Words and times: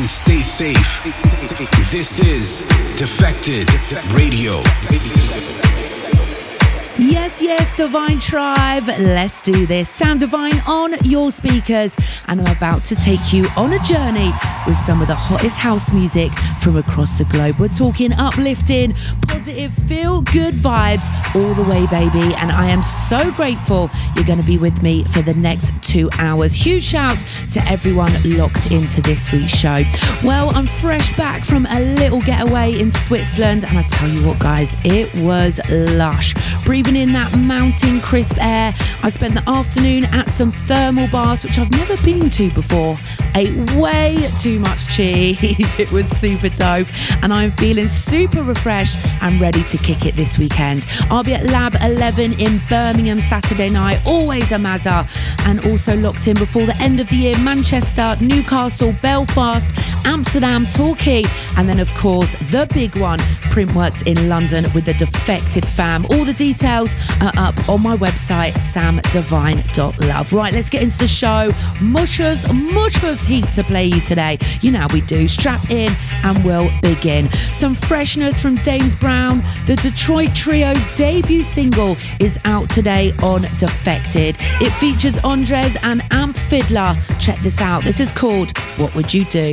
and 0.00 0.08
stay 0.08 0.40
safe. 0.40 1.04
This 1.92 2.20
is 2.20 2.66
Defected 2.96 3.68
Radio. 4.14 4.62
Yes, 6.96 7.42
yes, 7.42 7.74
Divine 7.76 8.18
Tribe, 8.18 8.84
let's 8.98 9.42
do 9.42 9.66
this. 9.66 9.90
Sam 9.90 10.16
Divine 10.16 10.60
on 10.66 10.94
your 11.04 11.30
speakers, 11.30 11.96
and 12.28 12.40
I'm 12.40 12.56
about 12.56 12.82
to 12.84 12.96
take 12.96 13.32
you 13.32 13.46
on 13.56 13.72
a 13.72 13.78
journey 13.80 14.30
with 14.66 14.76
some 14.76 15.02
of 15.02 15.08
the 15.08 15.14
hottest 15.14 15.58
house 15.58 15.92
music 15.92 16.32
from 16.58 16.76
across 16.76 17.18
the 17.18 17.24
globe. 17.24 17.58
We're 17.58 17.68
talking 17.68 18.12
uplifting, 18.14 18.94
positive, 19.40 19.72
feel 19.72 20.20
good 20.20 20.52
vibes 20.52 21.08
all 21.34 21.54
the 21.54 21.62
way, 21.62 21.86
baby. 21.86 22.34
And 22.36 22.52
I 22.52 22.66
am 22.66 22.82
so 22.82 23.30
grateful 23.32 23.88
you're 24.14 24.24
going 24.24 24.40
to 24.40 24.46
be 24.46 24.58
with 24.58 24.82
me 24.82 25.04
for 25.04 25.22
the 25.22 25.32
next 25.32 25.82
two 25.82 26.10
hours. 26.18 26.54
Huge 26.54 26.82
shouts 26.82 27.54
to 27.54 27.66
everyone 27.66 28.12
locked 28.36 28.70
into 28.70 29.00
this 29.00 29.32
week's 29.32 29.48
show. 29.48 29.82
Well, 30.22 30.54
I'm 30.54 30.66
fresh 30.66 31.16
back 31.16 31.46
from 31.46 31.64
a 31.66 31.80
little 31.80 32.20
getaway 32.20 32.78
in 32.78 32.90
Switzerland, 32.90 33.64
and 33.64 33.78
I 33.78 33.82
tell 33.84 34.10
you 34.10 34.26
what, 34.26 34.38
guys, 34.40 34.76
it 34.84 35.16
was 35.16 35.58
lush. 35.70 36.34
Breathing 36.66 36.96
in 36.96 37.12
that 37.14 37.34
mountain 37.38 38.02
crisp 38.02 38.36
air. 38.38 38.74
I 39.02 39.08
spent 39.08 39.34
the 39.34 39.48
afternoon 39.48 40.04
at 40.06 40.28
some 40.28 40.50
thermal 40.50 41.08
bars, 41.08 41.44
which 41.44 41.58
I've 41.58 41.70
never 41.70 41.96
been 42.02 42.28
to 42.30 42.50
before. 42.52 42.98
Ate 43.34 43.74
way 43.74 44.28
too 44.38 44.58
much 44.58 44.88
cheese. 44.88 45.40
it 45.78 45.90
was 45.92 46.10
super 46.10 46.50
dope. 46.50 46.88
And 47.22 47.32
I'm 47.32 47.52
feeling 47.52 47.88
super 47.88 48.42
refreshed 48.42 48.96
and 49.22 49.39
ready 49.40 49.64
to 49.64 49.78
kick 49.78 50.04
it 50.04 50.14
this 50.14 50.38
weekend. 50.38 50.86
I'll 51.10 51.24
be 51.24 51.34
at 51.34 51.44
Lab 51.44 51.74
11 51.82 52.40
in 52.40 52.60
Birmingham 52.68 53.18
Saturday 53.18 53.70
night, 53.70 54.00
always 54.04 54.52
a 54.52 54.56
Mazza. 54.56 55.08
And 55.46 55.64
also 55.66 55.96
locked 55.96 56.28
in 56.28 56.34
before 56.34 56.66
the 56.66 56.76
end 56.76 57.00
of 57.00 57.08
the 57.08 57.16
year, 57.16 57.38
Manchester, 57.38 58.16
Newcastle, 58.20 58.94
Belfast, 59.02 59.70
Amsterdam, 60.04 60.66
Torquay. 60.66 61.24
And 61.56 61.68
then, 61.68 61.80
of 61.80 61.92
course, 61.94 62.36
the 62.50 62.68
big 62.72 62.96
one, 62.96 63.18
Printworks 63.50 64.06
in 64.06 64.28
London 64.28 64.64
with 64.74 64.84
the 64.84 64.94
Defected 64.94 65.66
fam. 65.66 66.04
All 66.10 66.24
the 66.24 66.34
details 66.34 66.94
are 67.20 67.32
up 67.36 67.68
on 67.68 67.82
my 67.82 67.96
website, 67.96 68.52
samdivine.love. 68.52 70.32
Right, 70.32 70.52
let's 70.52 70.70
get 70.70 70.82
into 70.82 70.98
the 70.98 71.08
show. 71.08 71.50
Muchas, 71.80 72.52
muchas 72.52 73.24
heat 73.24 73.50
to 73.52 73.64
play 73.64 73.86
you 73.86 74.00
today. 74.00 74.38
You 74.60 74.72
know 74.72 74.86
we 74.92 75.00
do. 75.00 75.26
Strap 75.26 75.70
in 75.70 75.92
and 76.24 76.44
we'll 76.44 76.70
begin. 76.80 77.30
Some 77.52 77.74
freshness 77.74 78.42
from 78.42 78.56
Dames 78.56 78.94
Brown. 78.94 79.19
The 79.66 79.78
Detroit 79.80 80.34
Trio's 80.34 80.86
debut 80.94 81.42
single 81.42 81.96
is 82.18 82.38
out 82.44 82.70
today 82.70 83.12
on 83.22 83.42
Defected. 83.58 84.36
It 84.60 84.72
features 84.80 85.18
Andres 85.18 85.76
and 85.82 86.02
Amp 86.10 86.36
Fiddler. 86.36 86.94
Check 87.18 87.40
this 87.42 87.60
out. 87.60 87.84
This 87.84 88.00
is 88.00 88.12
called 88.12 88.56
What 88.78 88.94
Would 88.94 89.12
You 89.12 89.24
Do? 89.26 89.52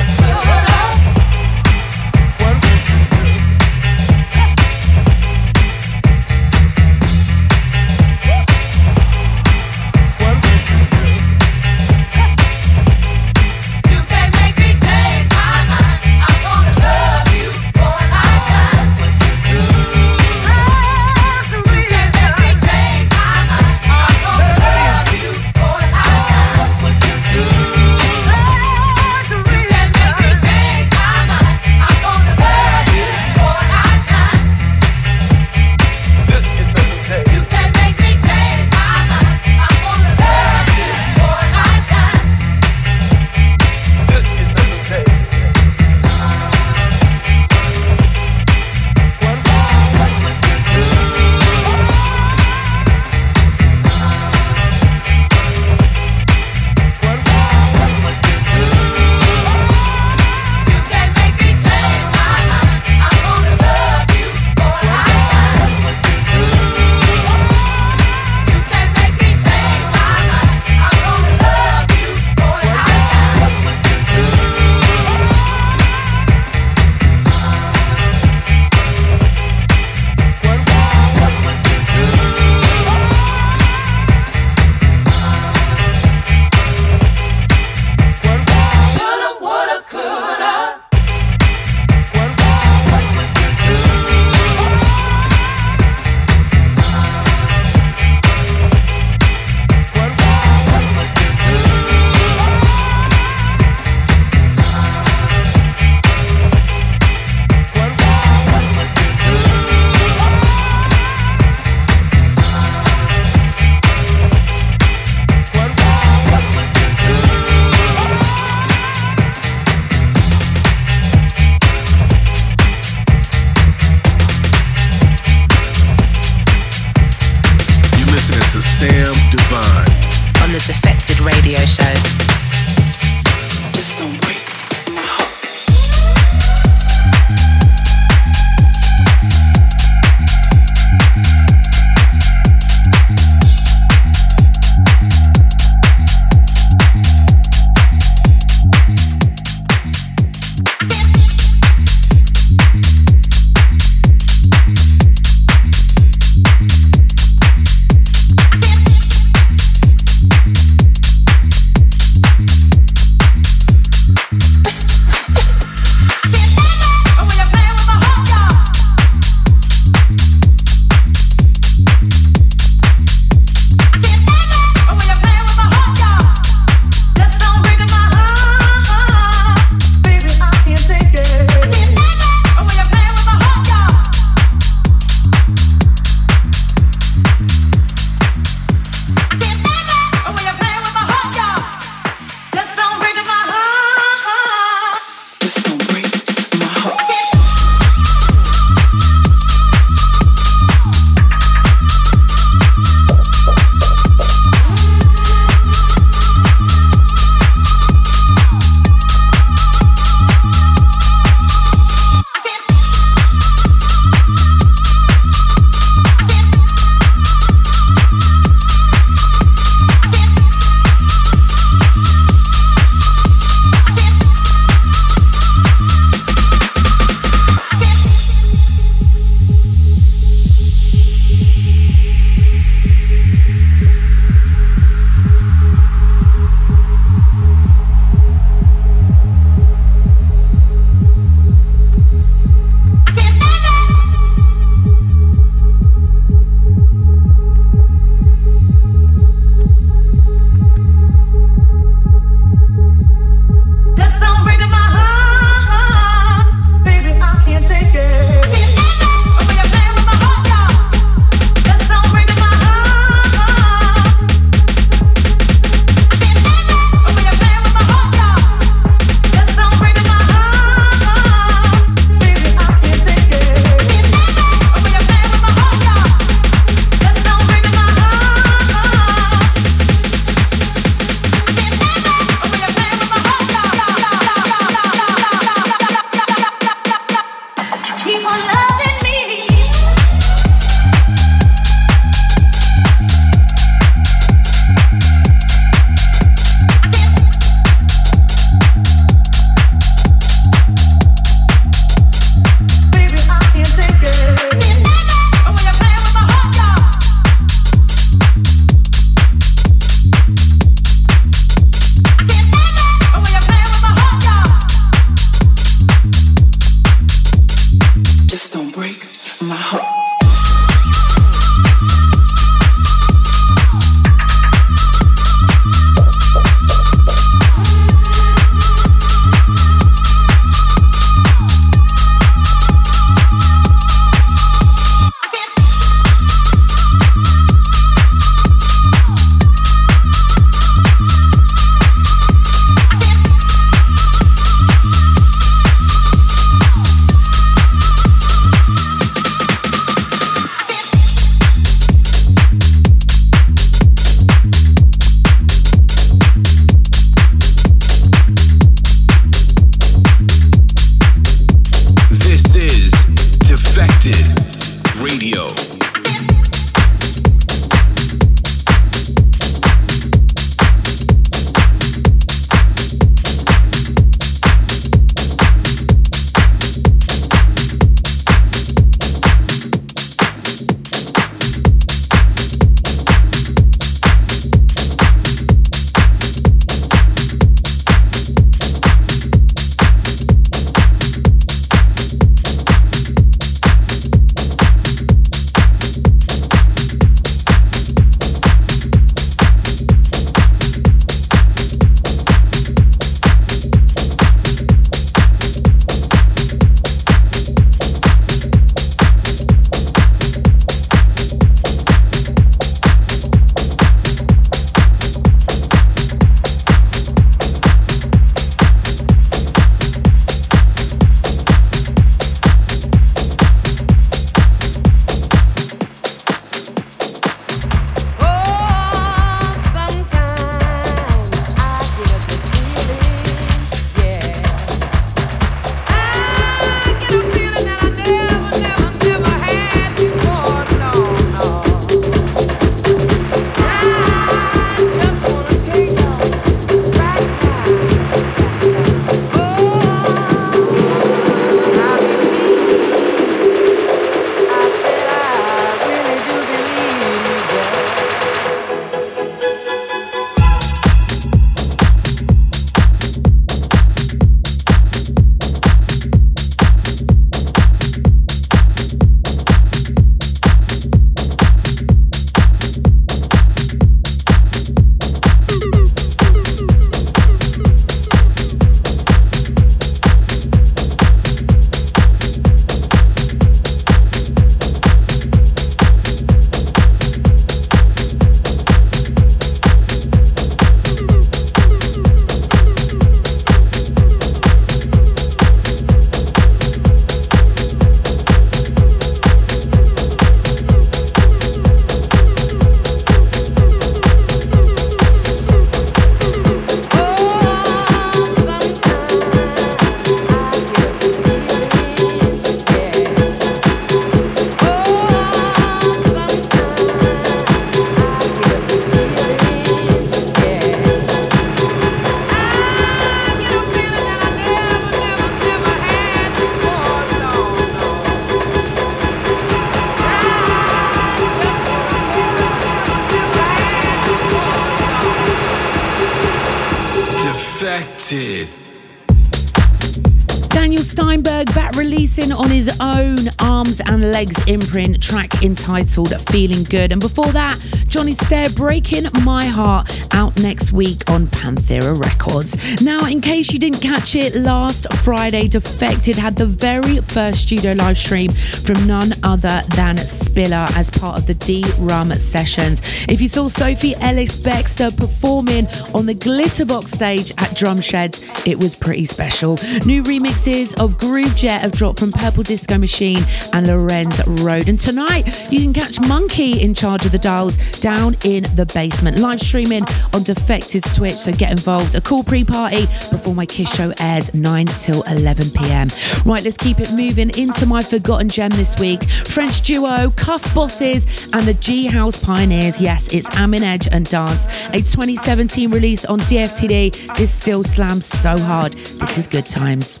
Legs 544.16 544.46
imprint 544.46 545.02
track 545.02 545.42
entitled 545.42 546.18
Feeling 546.30 546.64
Good. 546.64 546.90
And 546.90 547.02
before 547.02 547.30
that, 547.32 547.54
Johnny 547.86 548.14
Stayer 548.14 548.48
Breaking 548.48 549.04
My 549.24 549.44
Heart 549.44 550.05
out 550.16 550.40
next 550.40 550.72
week 550.72 551.02
on 551.08 551.26
Panthera 551.26 551.94
Records. 551.98 552.80
Now, 552.82 553.04
in 553.04 553.20
case 553.20 553.52
you 553.52 553.58
didn't 553.58 553.80
catch 553.80 554.16
it, 554.16 554.34
last 554.34 554.92
Friday, 555.04 555.46
Defected 555.46 556.16
had 556.16 556.36
the 556.36 556.46
very 556.46 556.96
first 556.96 557.42
studio 557.42 557.72
live 557.72 557.98
stream 557.98 558.30
from 558.30 558.86
none 558.86 559.12
other 559.22 559.60
than 559.76 559.98
Spiller 559.98 560.66
as 560.74 560.90
part 560.90 561.18
of 561.18 561.26
the 561.26 561.34
D 561.34 561.64
Rum 561.80 562.14
sessions. 562.14 562.80
If 563.08 563.20
you 563.20 563.28
saw 563.28 563.48
Sophie 563.48 563.94
Ellis 564.00 564.42
Bextor 564.42 564.96
performing 564.96 565.66
on 565.94 566.06
the 566.06 566.14
Glitterbox 566.14 566.88
stage 566.88 567.30
at 567.32 567.50
Drumsheds, 567.50 568.46
it 568.46 568.58
was 568.58 568.74
pretty 568.74 569.04
special. 569.04 569.52
New 569.84 570.02
remixes 570.02 570.74
of 570.82 570.96
Groovejet 570.98 571.60
have 571.60 571.72
dropped 571.72 571.98
from 572.00 572.12
Purple 572.12 572.42
Disco 572.42 572.78
Machine 572.78 573.20
and 573.52 573.66
Lorenz 573.66 574.26
Rhode. 574.40 574.68
And 574.68 574.80
tonight, 574.80 575.52
you 575.52 575.60
can 575.60 575.74
catch 575.74 576.00
Monkey 576.00 576.62
in 576.62 576.72
charge 576.72 577.04
of 577.04 577.12
the 577.12 577.18
dials 577.18 577.58
down 577.80 578.16
in 578.24 578.44
the 578.54 578.70
basement, 578.72 579.18
live 579.18 579.40
streaming 579.40 579.84
on 580.16 580.22
Defected's 580.22 580.96
Twitch. 580.96 581.14
So 581.14 581.32
get 581.32 581.50
involved. 581.50 581.94
A 581.94 582.00
cool 582.00 582.24
pre 582.24 582.42
party 582.42 582.86
before 583.10 583.34
my 583.34 583.44
Kiss 583.44 583.72
show 583.74 583.92
airs 584.00 584.34
9 584.34 584.66
till 584.66 585.02
11 585.02 585.50
pm. 585.50 585.88
Right, 586.24 586.42
let's 586.42 586.56
keep 586.56 586.80
it 586.80 586.90
moving 586.92 587.30
into 587.38 587.66
my 587.66 587.82
forgotten 587.82 588.28
gem 588.28 588.50
this 588.52 588.78
week. 588.80 589.04
French 589.04 589.60
duo 589.60 590.10
Cuff 590.16 590.54
Bosses 590.54 591.04
and 591.34 591.44
the 591.44 591.54
G 591.54 591.86
House 591.86 592.22
Pioneers. 592.22 592.80
Yes, 592.80 593.12
it's 593.12 593.28
Amine 593.38 593.62
Edge 593.62 593.88
and 593.92 594.08
Dance, 594.08 594.46
a 594.68 594.78
2017 594.78 595.70
release 595.70 596.04
on 596.06 596.18
DFTD. 596.20 597.16
This 597.18 597.32
still 597.32 597.62
slams 597.62 598.06
so 598.06 598.38
hard. 598.38 598.72
This 598.72 599.18
is 599.18 599.26
good 599.26 599.46
times. 599.46 600.00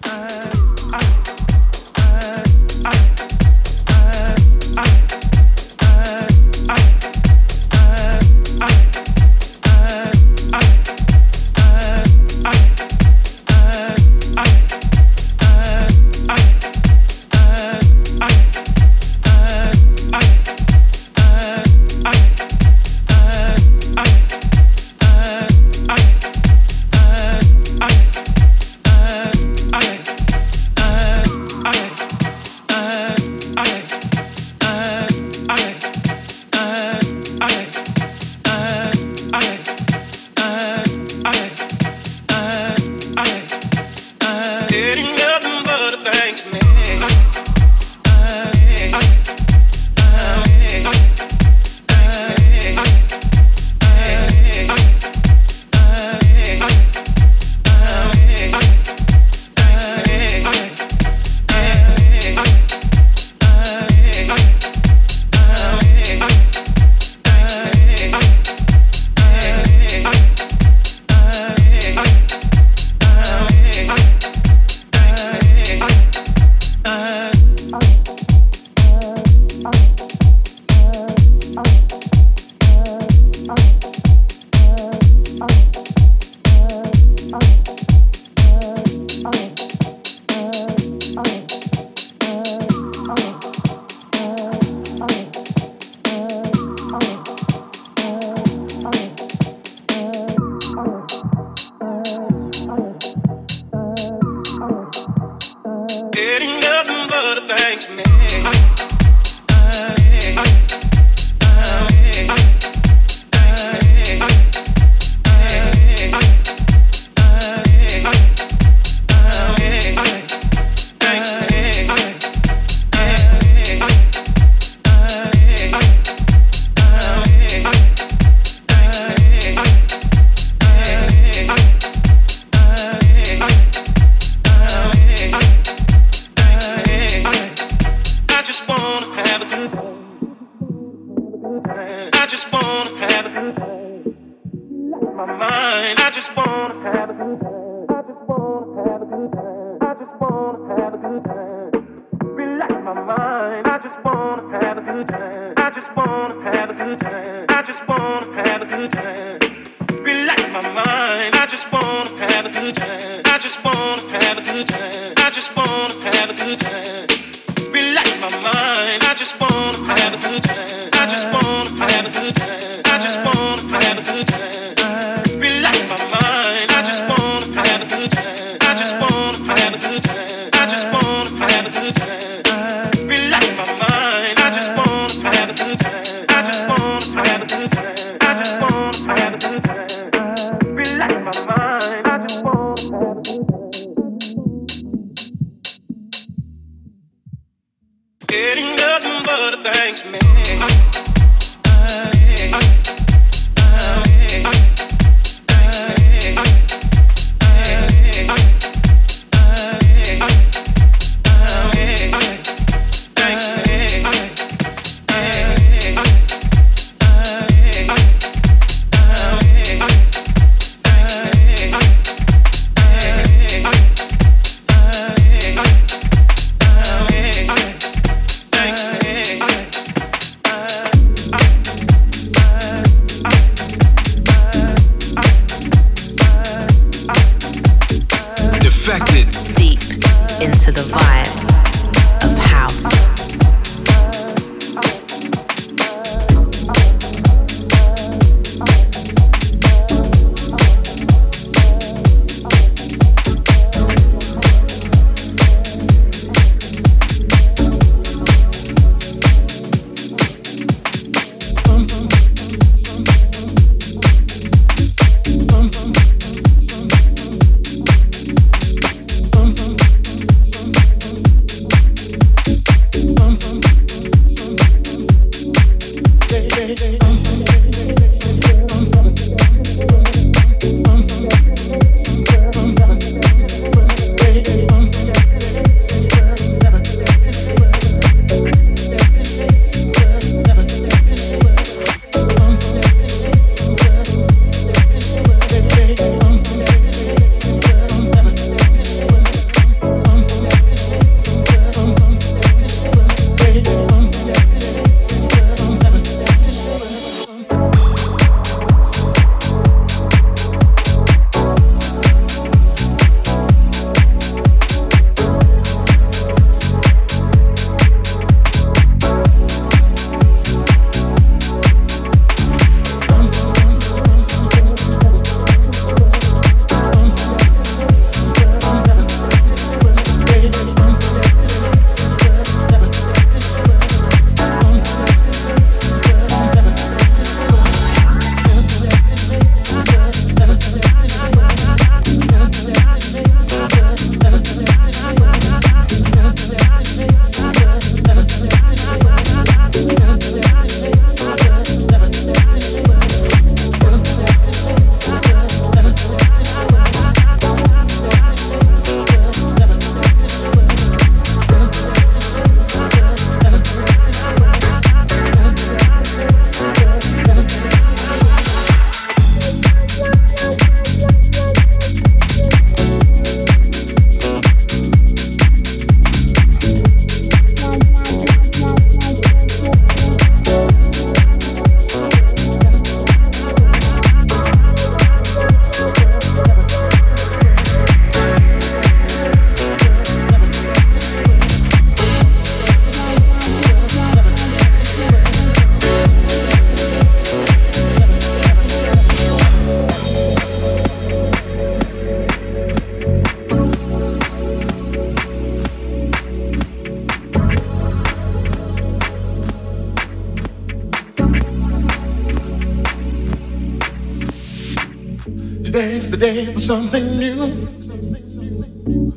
Something 416.66 417.16
new. 417.16 417.68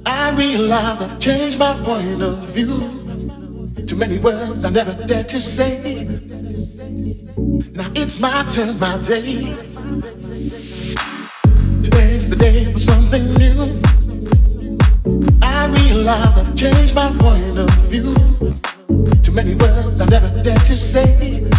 I 0.06 0.30
realized 0.30 1.02
I've 1.02 1.20
changed 1.20 1.58
my 1.58 1.74
point 1.84 2.22
of 2.22 2.46
view. 2.50 2.78
Too 3.88 3.96
many 3.96 4.20
words 4.20 4.64
I 4.64 4.70
never 4.70 4.94
dared 5.08 5.30
to 5.30 5.42
say. 5.42 6.06
Now 7.74 7.90
it's 7.96 8.20
my 8.20 8.44
turn, 8.44 8.78
my 8.78 9.00
day. 9.00 9.56
Today's 11.82 12.30
the 12.30 12.36
day 12.38 12.72
for 12.72 12.80
something 12.80 13.34
new. 13.34 13.82
I 15.42 15.66
realize 15.66 16.38
I've 16.38 16.56
changed 16.56 16.94
my 16.94 17.12
point 17.18 17.58
of 17.58 17.72
view. 17.90 18.14
Too 19.24 19.32
many 19.32 19.56
words 19.56 20.00
I 20.00 20.06
never 20.06 20.30
dared 20.44 20.66
to 20.66 20.78
say. 20.78 21.50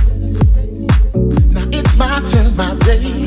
Now 1.51 1.67
it's 1.73 1.97
my 1.97 2.21
turn, 2.31 2.57
my 2.57 2.77
day. 2.77 3.20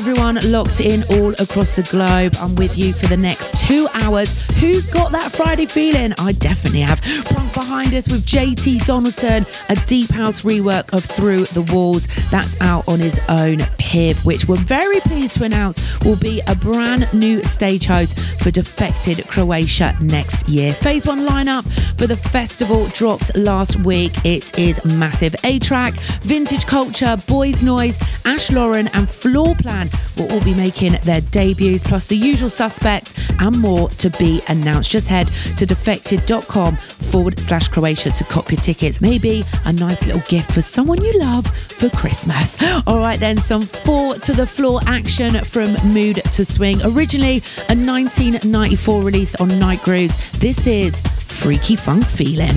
Everyone 0.00 0.38
locked 0.50 0.80
in 0.80 1.02
all 1.10 1.32
across 1.34 1.76
the 1.76 1.86
globe. 1.90 2.34
I'm 2.40 2.54
with 2.54 2.78
you 2.78 2.92
for 2.92 3.06
the 3.06 3.16
next 3.16 3.56
two 3.56 3.86
hours. 3.94 4.32
Who's 4.58 4.86
got 4.86 5.12
that 5.12 5.30
Friday 5.30 5.66
feeling? 5.66 6.12
I 6.18 6.32
definitely 6.32 6.80
have. 6.80 7.00
Prunk 7.00 7.52
behind 7.52 7.94
us 7.94 8.08
with 8.08 8.24
JT 8.24 8.84
Donaldson, 8.84 9.46
a 9.68 9.76
deep 9.86 10.10
house 10.10 10.42
rework 10.42 10.92
of 10.92 11.04
Through 11.04 11.46
the 11.46 11.62
Walls. 11.72 12.06
That's 12.30 12.60
out 12.60 12.88
on 12.88 12.98
his 12.98 13.18
own 13.28 13.58
PIV, 13.78 14.24
which 14.24 14.46
we're 14.48 14.56
very 14.56 15.00
pleased 15.00 15.36
to 15.36 15.44
announce 15.44 15.78
will 16.04 16.18
be 16.18 16.40
a 16.46 16.54
brand 16.54 17.12
new 17.12 17.42
stage 17.44 17.86
host 17.86 18.18
for 18.42 18.50
Defected 18.50 19.26
Croatia 19.28 19.96
next 20.00 20.48
year. 20.48 20.72
Phase 20.72 21.06
one 21.06 21.26
lineup 21.26 21.64
for 21.98 22.06
the 22.06 22.16
festival 22.16 22.86
dropped 22.88 23.34
last 23.36 23.76
week. 23.80 24.12
It 24.24 24.58
is 24.58 24.82
massive. 24.84 25.34
A-Trak, 25.44 25.92
Vintage 26.22 26.66
Culture, 26.66 27.16
Boys 27.26 27.62
Noize, 27.70 28.00
Ash 28.26 28.50
Lauren, 28.50 28.88
and 28.88 29.08
Floor 29.08 29.54
Plan 29.54 29.88
will 30.16 30.30
all 30.32 30.42
be 30.42 30.54
making 30.54 30.94
their 31.04 31.20
debuts, 31.20 31.84
plus 31.84 32.06
the 32.06 32.16
usual 32.16 32.50
suspects 32.50 33.14
and 33.38 33.56
more 33.58 33.88
to 33.90 34.10
be 34.10 34.42
announced. 34.48 34.90
Just 34.90 35.06
head 35.06 35.28
to 35.56 35.66
defected.com 35.66 36.76
forward 36.76 37.38
slash 37.38 37.68
Croatia 37.68 38.10
to 38.10 38.24
cop 38.24 38.50
your 38.50 38.60
tickets. 38.60 39.00
Maybe 39.00 39.44
a 39.66 39.72
nice 39.72 40.04
little 40.04 40.22
gift 40.22 40.52
for 40.52 40.62
someone 40.62 41.00
you 41.02 41.16
love 41.20 41.46
for 41.46 41.88
Christmas. 41.90 42.58
All 42.88 42.98
right, 42.98 43.20
then, 43.20 43.38
some 43.38 43.62
four 43.62 44.14
to 44.16 44.32
the 44.32 44.46
floor 44.46 44.80
action 44.86 45.44
from 45.44 45.72
Mood 45.92 46.18
II 46.38 46.44
Swing. 46.44 46.78
Originally 46.84 47.36
a 47.68 47.76
1994 47.76 49.02
release 49.02 49.34
on 49.36 49.56
Nite 49.60 49.82
Grooves, 49.84 50.38
this 50.40 50.66
is 50.66 50.98
Freaky 51.00 51.76
Funk 51.76 52.08
Feeling. 52.08 52.48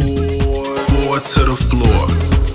Four, 0.42 0.78
four 0.78 1.20
to 1.20 1.46
the 1.46 1.56
floor. 1.56 2.53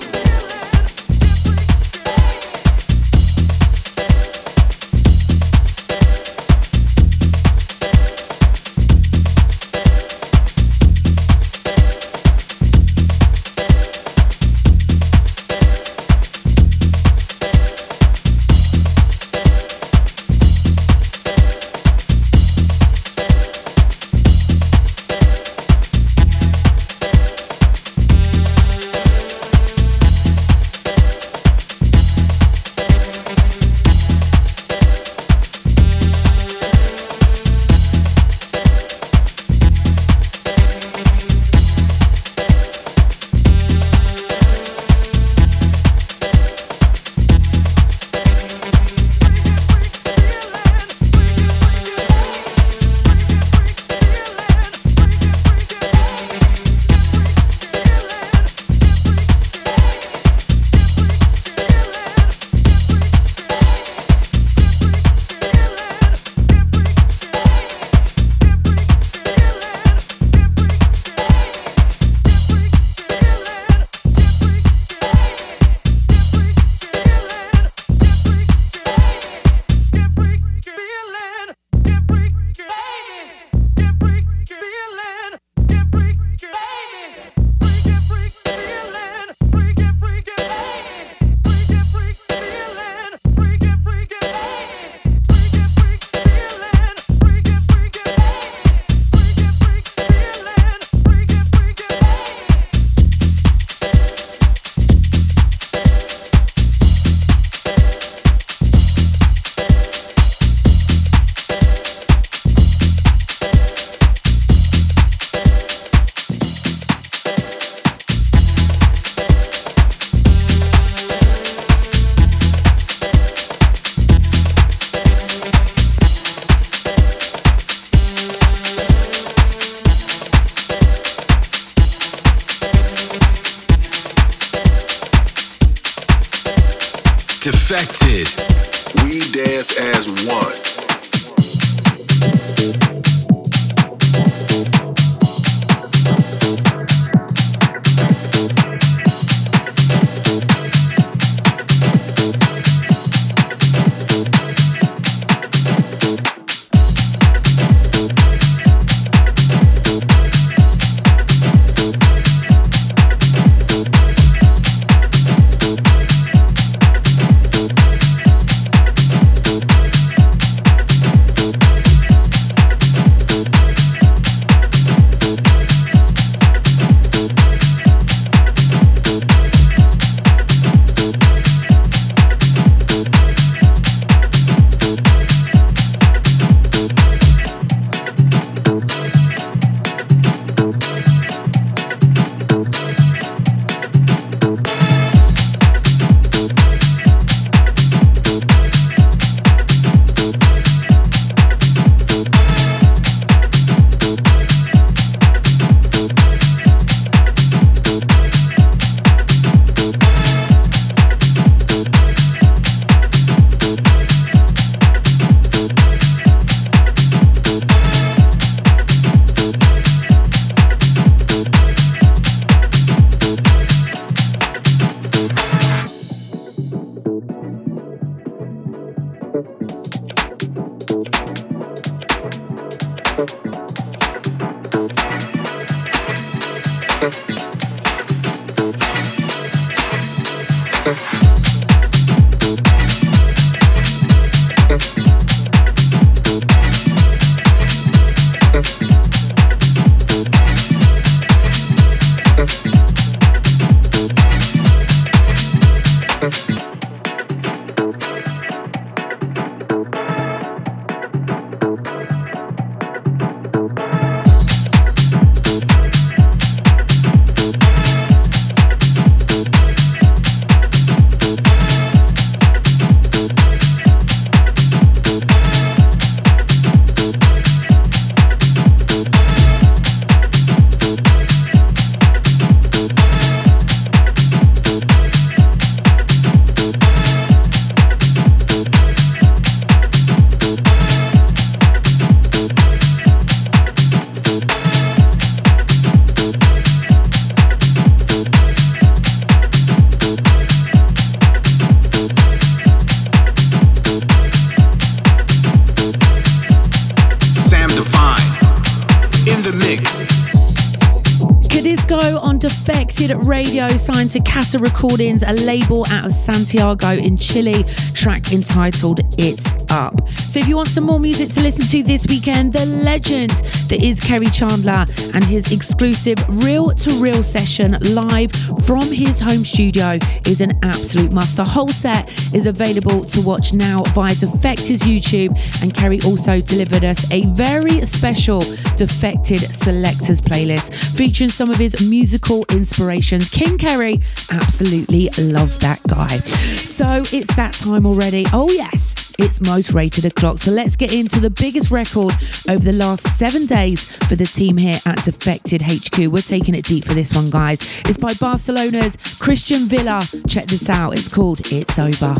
Signed 313.91 314.11
to 314.11 314.21
Casa 314.21 314.59
Recordings, 314.59 315.23
a 315.23 315.33
label 315.47 315.87
out 315.89 316.05
of 316.05 316.13
Santiago 316.13 316.91
in 316.91 317.17
Chile, 317.17 317.65
track 317.95 318.35
entitled 318.35 319.01
It's 319.17 319.55
Up. 319.73 320.07
So 320.11 320.41
if 320.41 320.47
you 320.47 320.57
want 320.57 320.69
some 320.69 320.85
more 320.85 321.01
music 321.01 321.31
to 321.31 321.41
listen 321.41 321.65
to 321.69 321.83
this 321.83 322.07
weekend, 322.07 322.53
the 322.53 322.67
legend 322.67 323.31
that 323.31 323.83
is 323.83 323.99
Kerri 323.99 324.31
Chandler 324.31 324.85
and 325.15 325.25
his 325.25 325.53
exclusive 325.53 326.19
reel 326.45 326.69
to 326.69 326.91
reel 327.01 327.23
session 327.23 327.79
live 327.95 328.31
from 328.67 328.83
his 328.93 329.21
home 329.21 329.43
studio 329.43 329.99
is 330.27 330.43
an 330.43 330.59
absolute 330.65 331.15
must. 331.15 331.39
The 331.39 331.45
whole 331.45 331.69
set 331.69 332.11
is 332.35 332.45
available 332.45 333.03
to 333.05 333.23
watch 333.23 333.55
now 333.55 333.85
via 333.95 334.15
Defected's 334.15 334.83
YouTube, 334.83 335.31
and 335.63 335.73
Kerri 335.73 336.05
also 336.05 336.41
delivered 336.41 336.85
us 336.85 337.11
a 337.11 337.25
very 337.29 337.81
special 337.87 338.41
Defected 338.77 339.41
Selectors 339.55 340.21
playlist 340.21 340.88
featuring 340.99 341.31
some 341.31 341.49
of 341.49 341.57
his 341.59 341.89
musical 341.89 342.45
inspirations. 342.51 343.31
King 343.31 343.57
Kerri, 343.57 344.03
absolutely 344.33 345.09
love 345.17 345.57
that 345.61 345.81
guy. 345.87 346.09
So 346.19 347.05
it's 347.13 347.33
that 347.37 347.55
time 347.55 347.87
already. 347.87 348.25
Oh, 348.33 348.51
yes 348.51 348.97
its 349.21 349.41
most 349.41 349.73
rated 349.73 350.05
o'clock. 350.05 350.39
So 350.39 350.53
let's 350.53 350.77
get 350.77 350.93
into 350.93 351.19
the 351.19 351.31
biggest 351.31 351.73
record 351.73 352.15
over 352.49 352.63
the 352.63 352.77
last 352.77 353.19
seven 353.19 353.47
days 353.47 353.91
for 354.07 354.15
the 354.15 354.25
team 354.25 354.57
here 354.57 354.79
at 354.87 355.03
Defected 355.03 355.61
HQ. 355.61 356.13
We're 356.13 356.23
taking 356.23 356.55
it 356.55 356.65
deep 356.65 356.85
for 356.85 356.95
this 356.95 357.13
one, 357.13 357.29
guys. 357.29 357.61
It's 357.81 357.99
by 357.99 358.15
Barcelona's 358.15 358.97
Christian 359.21 359.67
Vila. 359.67 360.01
Check 360.29 360.45
this 360.45 360.69
out. 360.69 360.93
It's 360.93 361.13
called 361.13 361.41
It's 361.53 361.79
Over. 361.81 362.15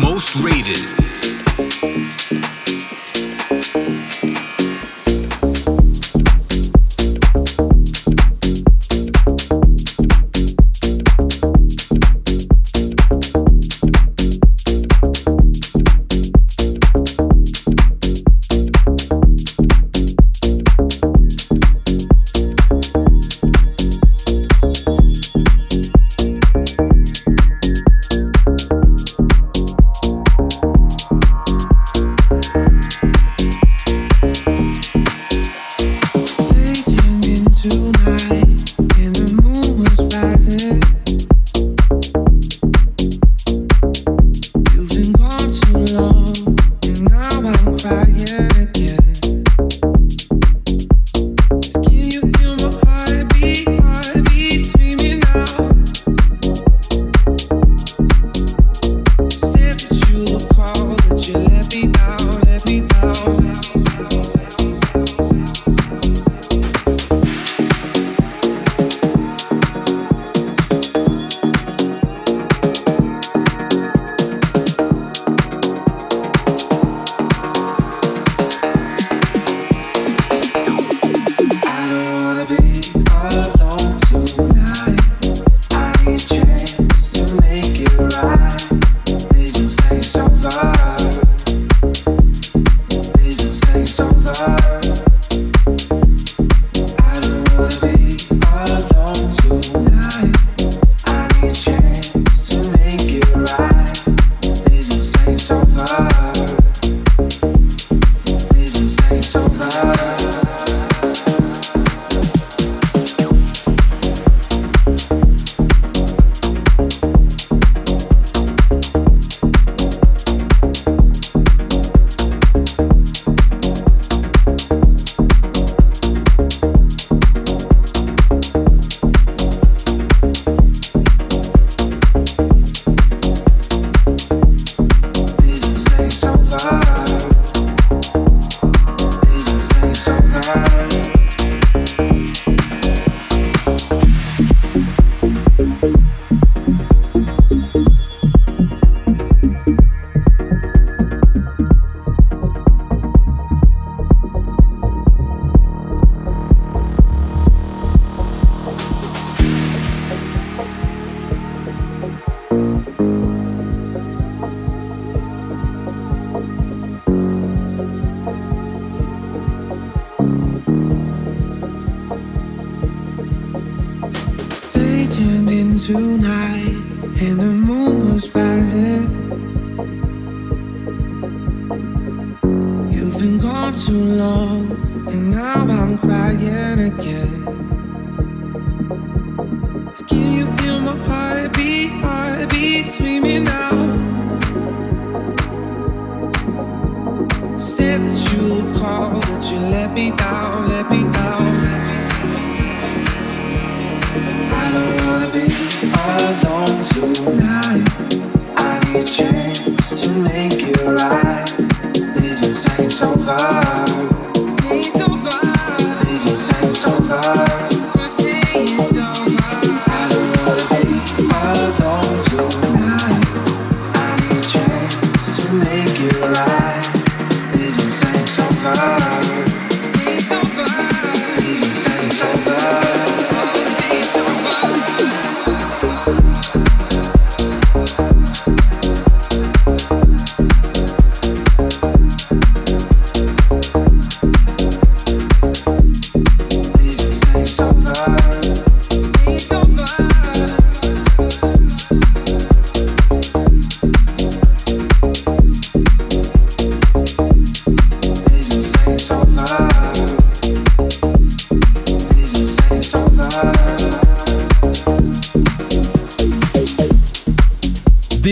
Most 0.00 0.36
rated. 0.42 0.92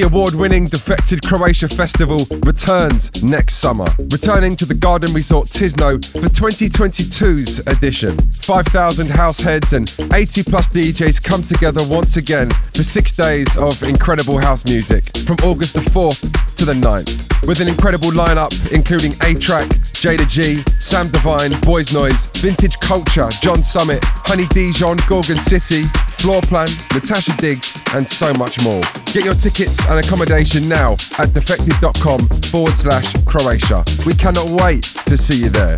The 0.01 0.07
award 0.07 0.35
winning 0.35 0.65
Defected 0.65 1.21
Croatia 1.27 1.69
Festival 1.69 2.25
returns 2.47 3.23
next 3.23 3.57
summer, 3.57 3.85
returning 3.99 4.57
to 4.57 4.65
the 4.65 4.73
Garden 4.73 5.13
Resort 5.13 5.49
Tisno 5.49 6.03
for 6.19 6.27
2022's 6.27 7.59
edition. 7.67 8.17
5,000 8.17 9.11
house 9.11 9.41
heads 9.41 9.75
and 9.75 9.95
80 10.11 10.45
plus 10.45 10.71
DJs 10.71 11.23
come 11.23 11.43
together 11.43 11.87
once 11.87 12.17
again 12.17 12.49
for 12.73 12.83
six 12.83 13.13
days 13.13 13.55
of 13.59 13.83
incredible 13.83 14.39
house 14.39 14.65
music 14.65 15.05
from 15.27 15.37
August 15.45 15.75
the 15.75 15.81
4th 15.81 16.21
to 16.57 16.65
the 16.65 16.73
9th. 16.73 17.47
With 17.47 17.61
an 17.61 17.69
incredible 17.69 18.11
lineup 18.11 18.73
including 18.73 19.13
A 19.23 19.35
Track, 19.35 19.69
Jayda 20.01 20.27
G, 20.31 20.65
Sam 20.79 21.11
Divine, 21.11 21.53
Boys 21.61 21.91
Noize, 21.91 22.35
Vintage 22.39 22.81
Culture, 22.81 23.29
John 23.43 23.63
Summit, 23.63 24.03
Honey 24.03 24.47
Dijon, 24.47 24.97
Gorgon 25.07 25.37
City, 25.37 25.85
Floorplan, 26.21 26.69
Natasha 26.95 27.35
Diggs, 27.39 27.75
and 27.95 28.07
so 28.07 28.35
much 28.35 28.63
more. 28.63 28.83
Get 29.07 29.25
your 29.25 29.33
tickets 29.33 29.79
and 29.89 30.05
accommodation 30.05 30.69
now 30.69 30.93
at 31.19 31.31
defected.com 31.33 32.29
forward 32.51 32.75
slash 32.77 33.15
Croatia. 33.25 33.83
We 34.05 34.13
cannot 34.13 34.51
wait 34.63 34.83
to 35.07 35.17
see 35.17 35.45
you 35.45 35.49
there. 35.49 35.77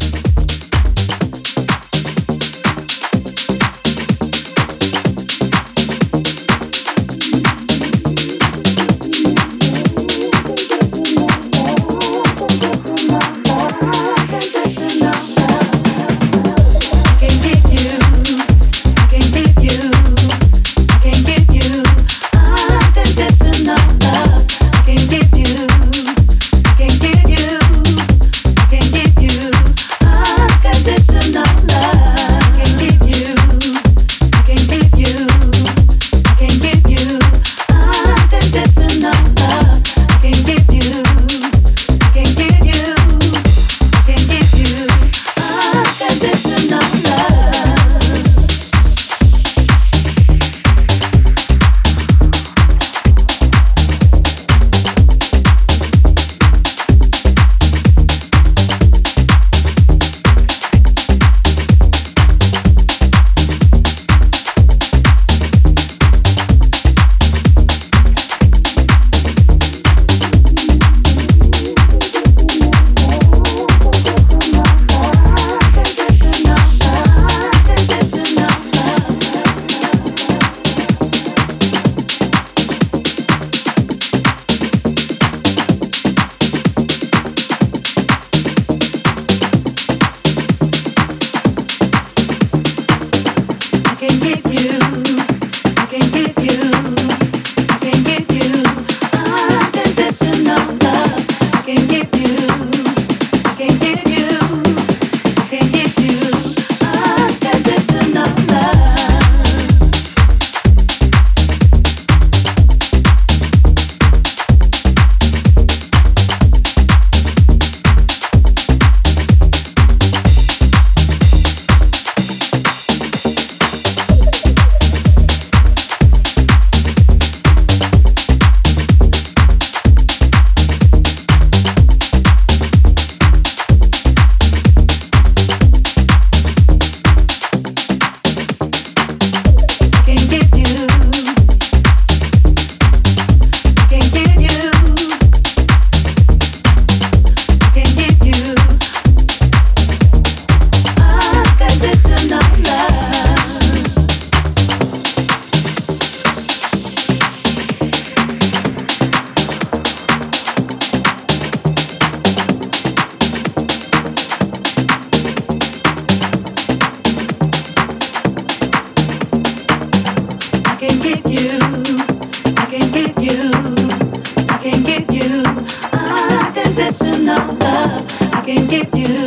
i 173.18 174.58
can 174.62 174.82
give 174.84 175.10
you 175.12 175.44
unconditional 175.92 177.54
love. 177.56 178.22
I 178.34 178.42
can 178.44 178.66
give 178.68 178.90
you. 178.94 179.21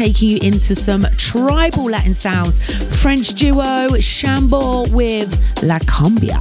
Taking 0.00 0.30
you 0.30 0.38
into 0.40 0.74
some 0.74 1.04
tribal 1.18 1.84
Latin 1.84 2.14
sounds. 2.14 2.58
French 3.02 3.34
duo 3.34 3.86
Chambord 4.00 4.90
with 4.94 5.49
La 5.62 5.78
Cumbia. 5.80 6.40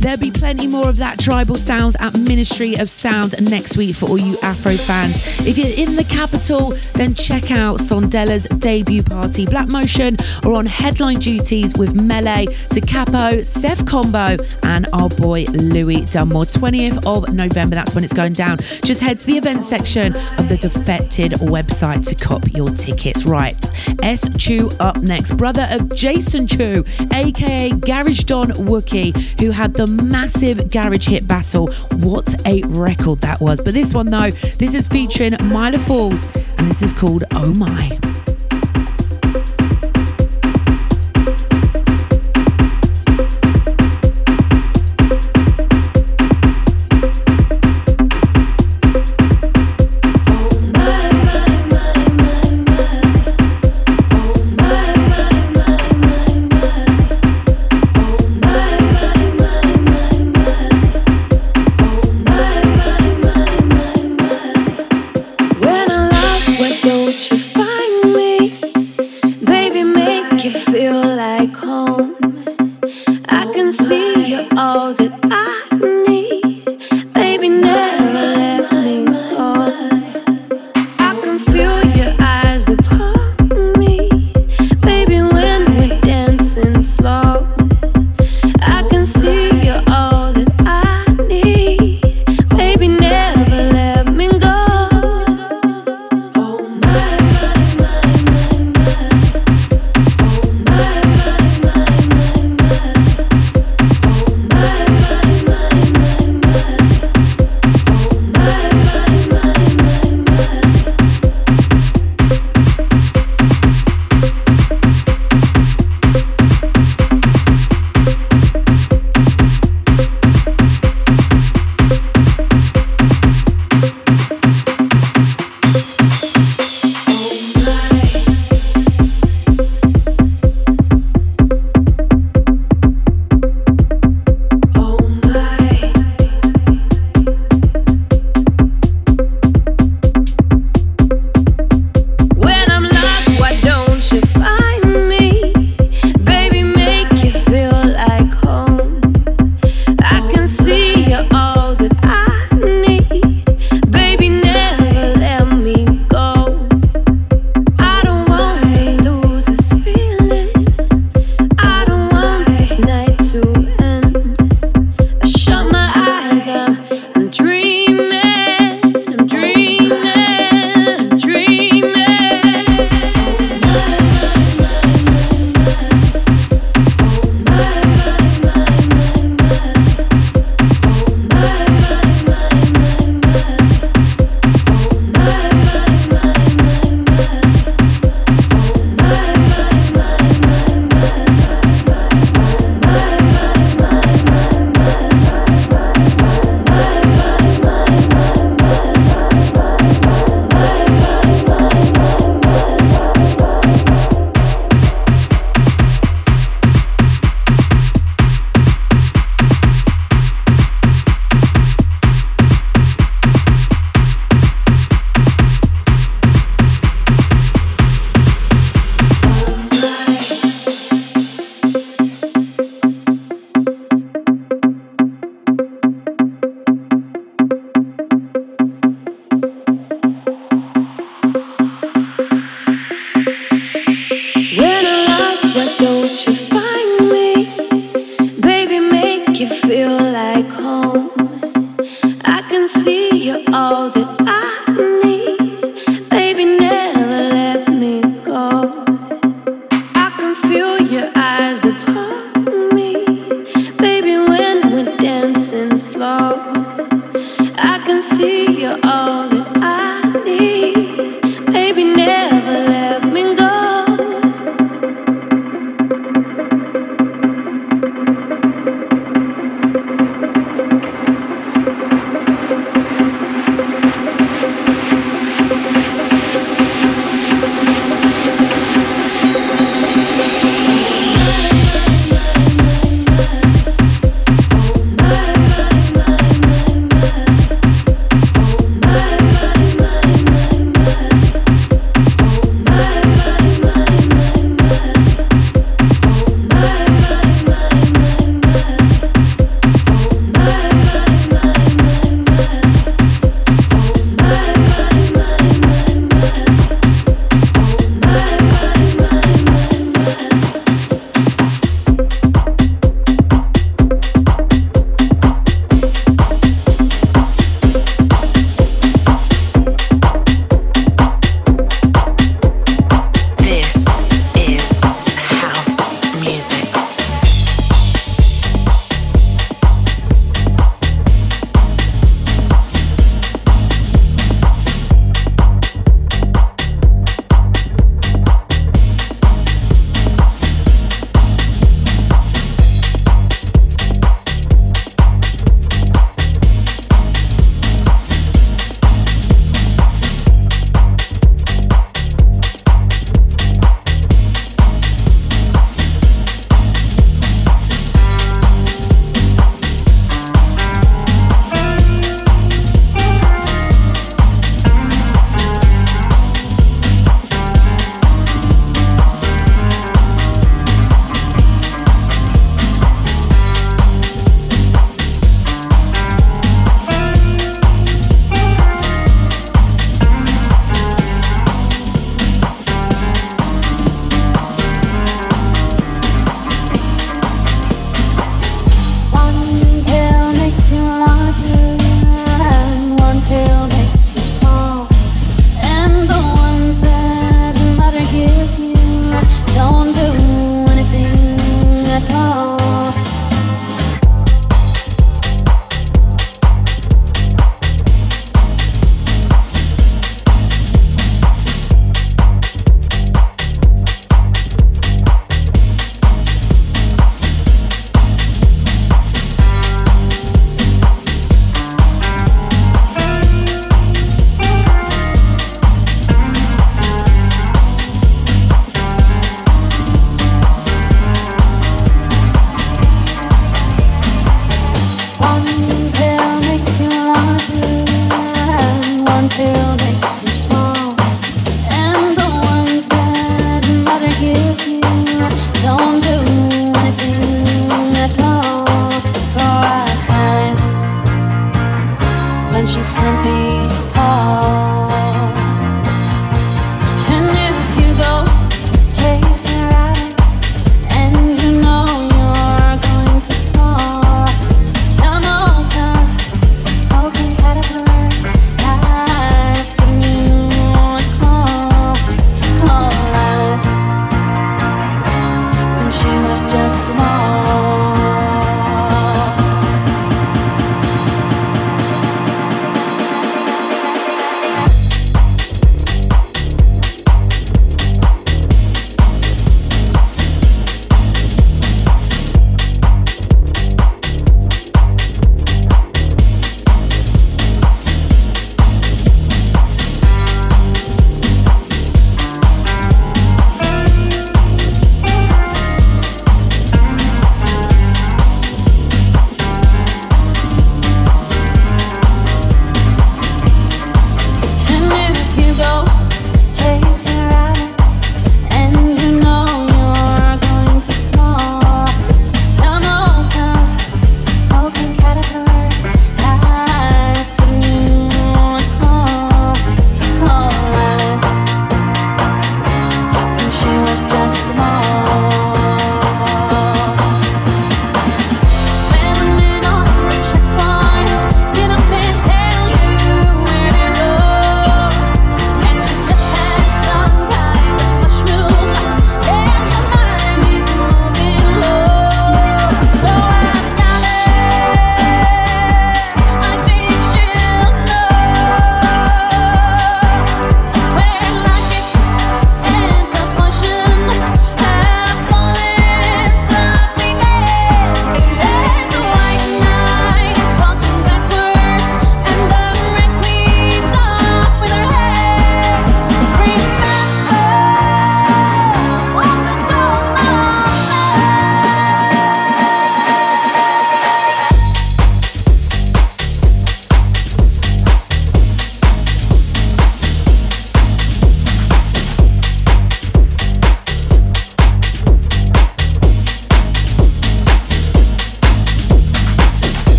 There'll 0.00 0.18
be 0.18 0.30
plenty 0.30 0.66
more 0.66 0.88
of 0.88 0.96
that 0.96 1.18
tribal 1.18 1.56
sounds 1.56 1.96
at 2.00 2.16
Ministry 2.18 2.76
of 2.76 2.88
Sound 2.88 3.34
next 3.50 3.76
week 3.76 3.96
for 3.96 4.08
all 4.08 4.18
you 4.18 4.38
Afro 4.42 4.72
fans. 4.72 5.16
If 5.46 5.58
you're 5.58 5.66
in 5.66 5.96
the 5.96 6.04
capital, 6.04 6.74
then 6.94 7.14
check 7.14 7.50
out 7.50 7.78
Sondela's 7.80 8.44
debut 8.58 9.02
party, 9.02 9.46
Black 9.46 9.68
Motion, 9.68 10.16
or 10.44 10.54
on 10.54 10.66
headline 10.66 11.18
duties 11.18 11.76
with 11.76 11.94
Melee, 11.94 12.46
to 12.70 12.80
Capo, 12.80 13.42
Sef 13.42 13.80
Kombo, 13.80 14.38
and 14.64 14.86
our 14.92 15.08
boy 15.08 15.44
Louis 15.50 16.04
Dunmore. 16.06 16.44
20th 16.44 17.06
of 17.06 17.32
November, 17.34 17.76
that's 17.76 17.94
when 17.94 18.04
it's 18.04 18.12
going 18.12 18.32
down. 18.32 18.58
Just 18.84 19.00
head 19.00 19.18
to 19.18 19.26
the 19.26 19.36
event 19.36 19.62
section 19.62 20.14
of 20.38 20.48
the 20.48 20.56
Defected 20.56 21.32
website 21.32 22.06
to 22.08 22.14
cop 22.14 22.52
your 22.52 22.68
tickets. 22.68 23.24
Right, 23.24 23.58
S 24.02 24.28
Chew 24.38 24.70
up 24.80 24.96
next, 24.98 25.36
brother 25.36 25.66
of 25.70 25.94
Jason 25.94 26.46
Chew, 26.46 26.84
aka 27.12 27.70
Garage 27.70 28.24
Don 28.24 28.50
Wookie, 28.60 29.14
who 29.40 29.50
had 29.50 29.74
the 29.74 29.86
massive 29.86 30.70
garage 30.70 31.08
hit 31.08 31.26
battle. 31.26 31.72
What 31.96 32.34
a 32.46 32.62
record 32.62 33.20
that 33.20 33.40
was! 33.40 33.60
But 33.60 33.74
this 33.74 33.94
one, 33.94 34.06
though, 34.06 34.30
this 34.30 34.74
is 34.74 34.88
featuring 34.88 35.32
Mila 35.42 35.78
Falls, 35.78 36.24
and 36.58 36.68
this 36.68 36.82
is 36.82 36.92
called 36.92 37.24
Oh 37.32 37.52
My. 37.54 37.99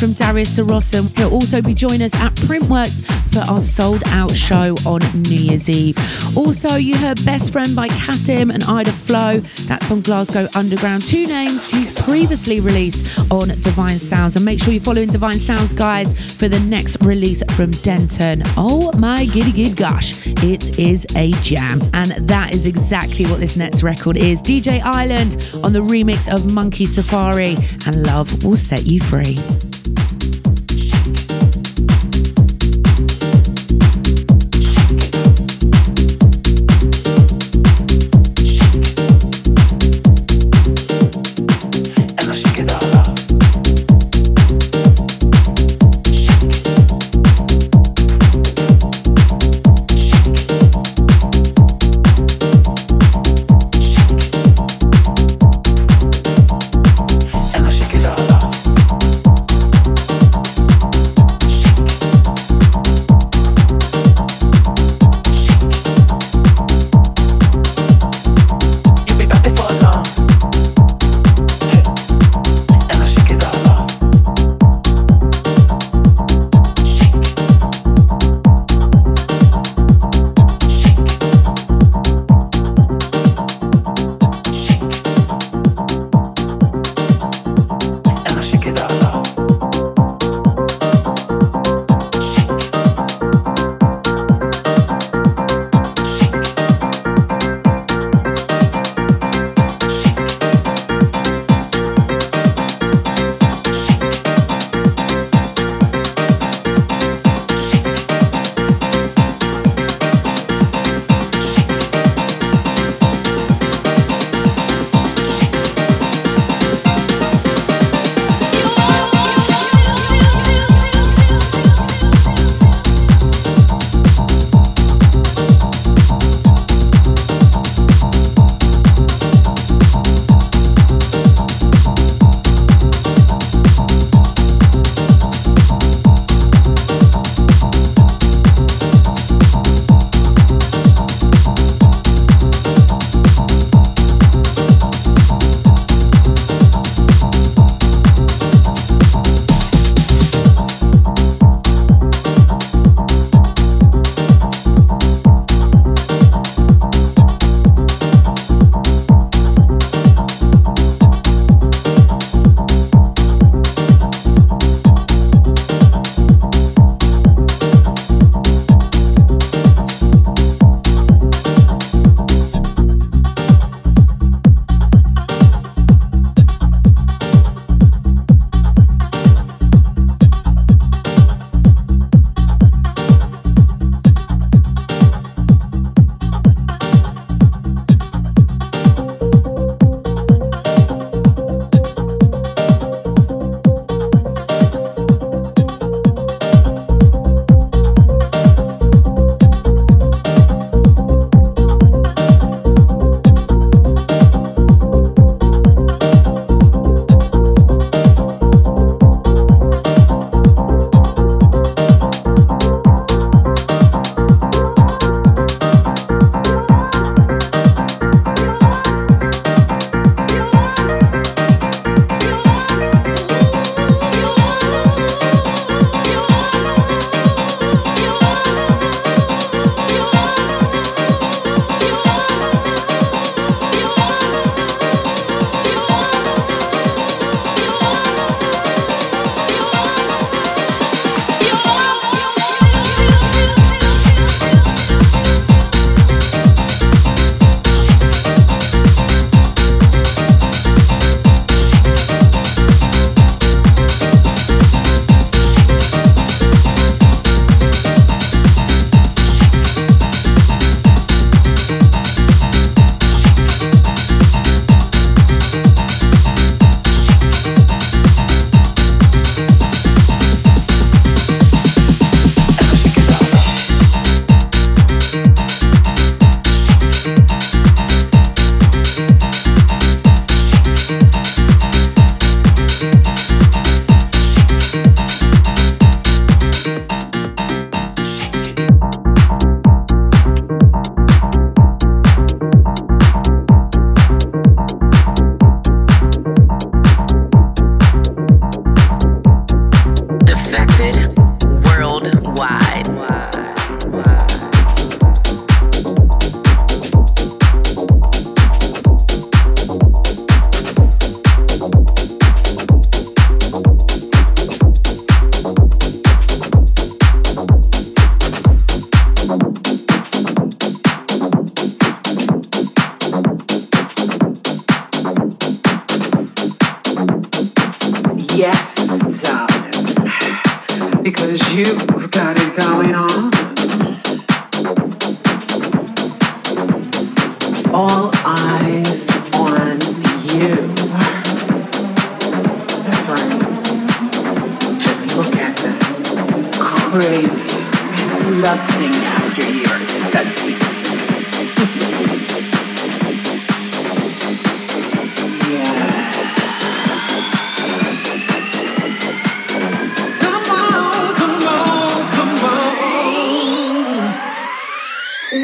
From 0.00 0.14
Darius 0.14 0.58
Syrossian. 0.58 1.14
He'll 1.18 1.30
also 1.30 1.60
be 1.60 1.74
joining 1.74 2.00
us 2.00 2.14
at 2.14 2.32
Printworks 2.32 3.04
for 3.34 3.40
our 3.40 3.60
sold 3.60 4.02
out 4.06 4.30
show 4.34 4.74
on 4.86 5.00
New 5.24 5.36
Year's 5.38 5.68
Eve. 5.68 5.94
Also, 6.34 6.76
you 6.76 6.96
heard 6.96 7.22
Best 7.26 7.52
Friend 7.52 7.76
by 7.76 7.88
CASSIMM 7.88 8.50
and 8.52 8.64
Ida 8.64 8.92
Flo. 8.92 9.40
That's 9.68 9.90
on 9.90 10.00
Glasgow 10.00 10.46
Underground. 10.56 11.02
Two 11.02 11.26
names 11.26 11.66
he's 11.66 11.94
previously 12.02 12.60
released 12.60 13.20
on 13.30 13.48
Divine 13.60 13.98
Sounds. 13.98 14.36
And 14.36 14.44
make 14.44 14.58
sure 14.58 14.72
you're 14.72 14.82
following 14.82 15.10
Divine 15.10 15.38
Sounds, 15.38 15.74
guys, 15.74 16.14
for 16.34 16.48
the 16.48 16.60
next 16.60 16.96
release 17.04 17.42
from 17.54 17.70
Denton. 17.70 18.42
Oh 18.56 18.90
my 18.98 19.26
giddy 19.26 19.52
gid 19.52 19.76
gosh, 19.76 20.26
it 20.26 20.78
is 20.78 21.06
a 21.14 21.32
jam. 21.42 21.82
And 21.92 22.12
that 22.26 22.54
is 22.54 22.64
exactly 22.64 23.26
what 23.26 23.38
this 23.40 23.58
next 23.58 23.82
record 23.82 24.16
is. 24.16 24.40
DJ 24.40 24.80
Island 24.82 25.50
on 25.62 25.74
the 25.74 25.80
remix 25.80 26.32
of 26.32 26.50
Monkey 26.50 26.86
Safari 26.86 27.56
and 27.86 28.06
Love 28.06 28.42
Will 28.42 28.56
Set 28.56 28.86
You 28.86 28.98
Free. 28.98 29.36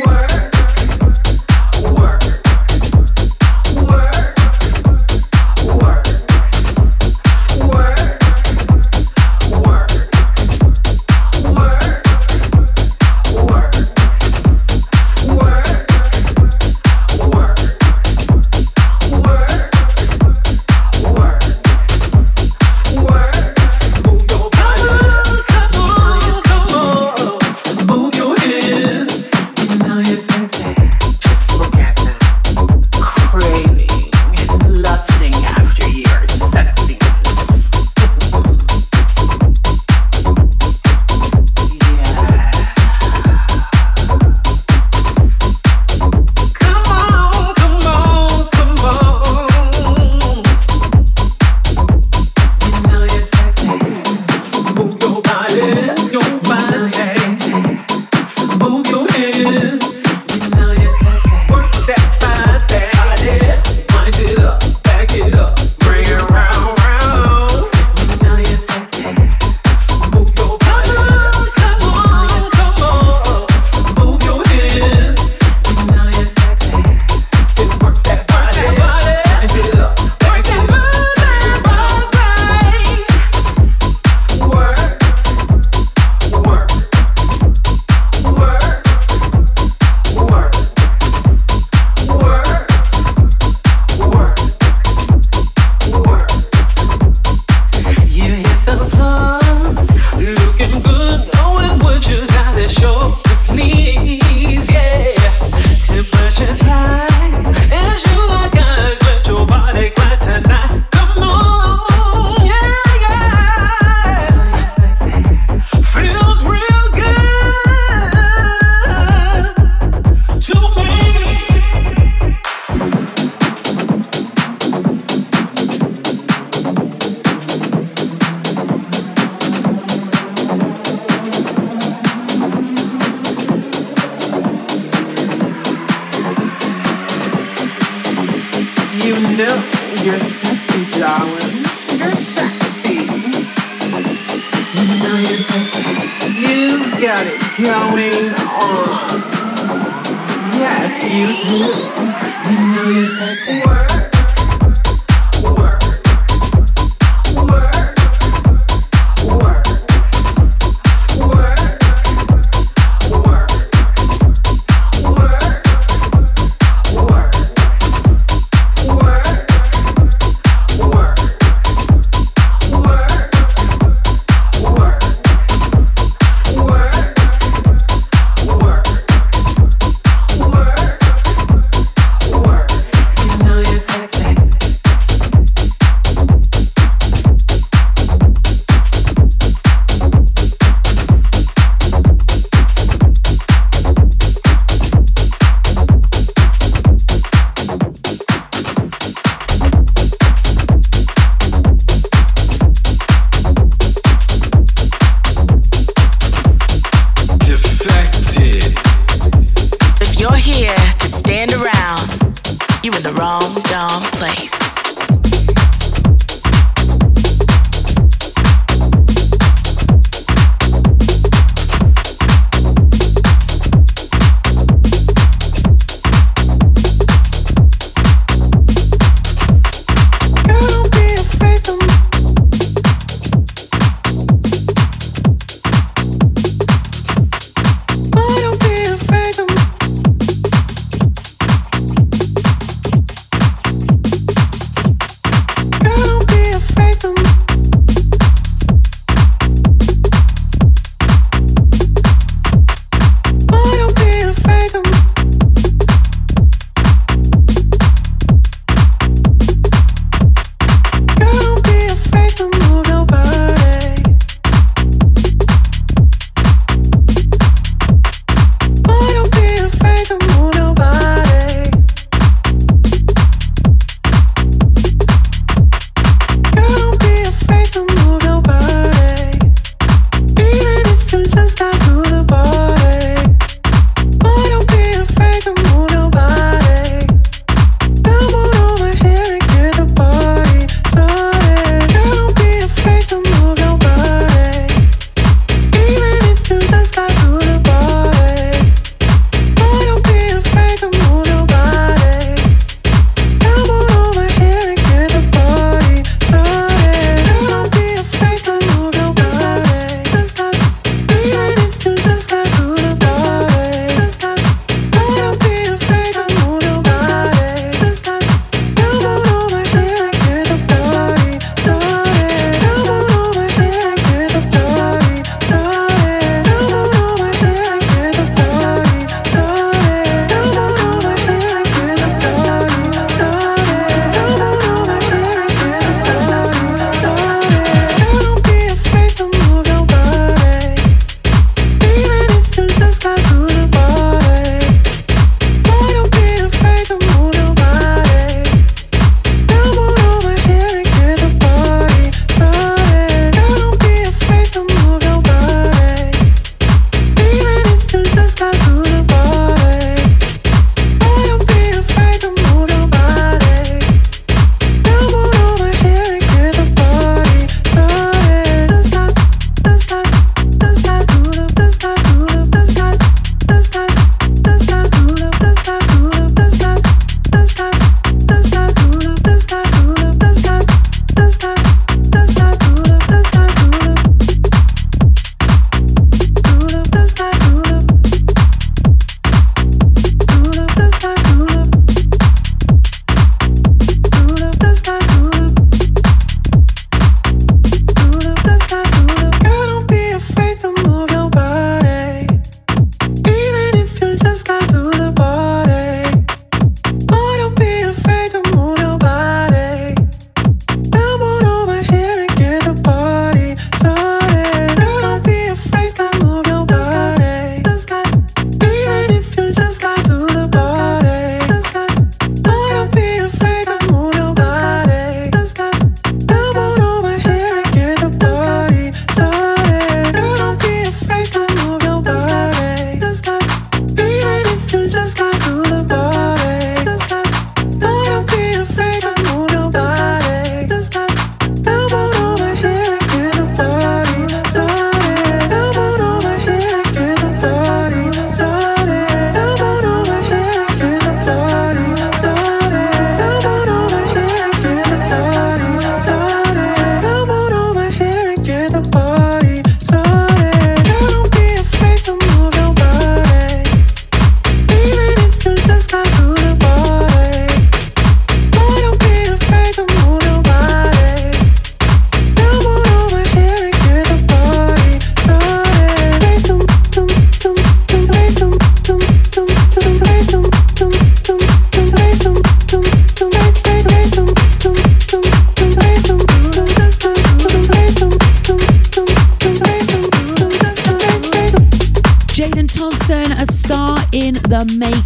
were. 0.04 0.45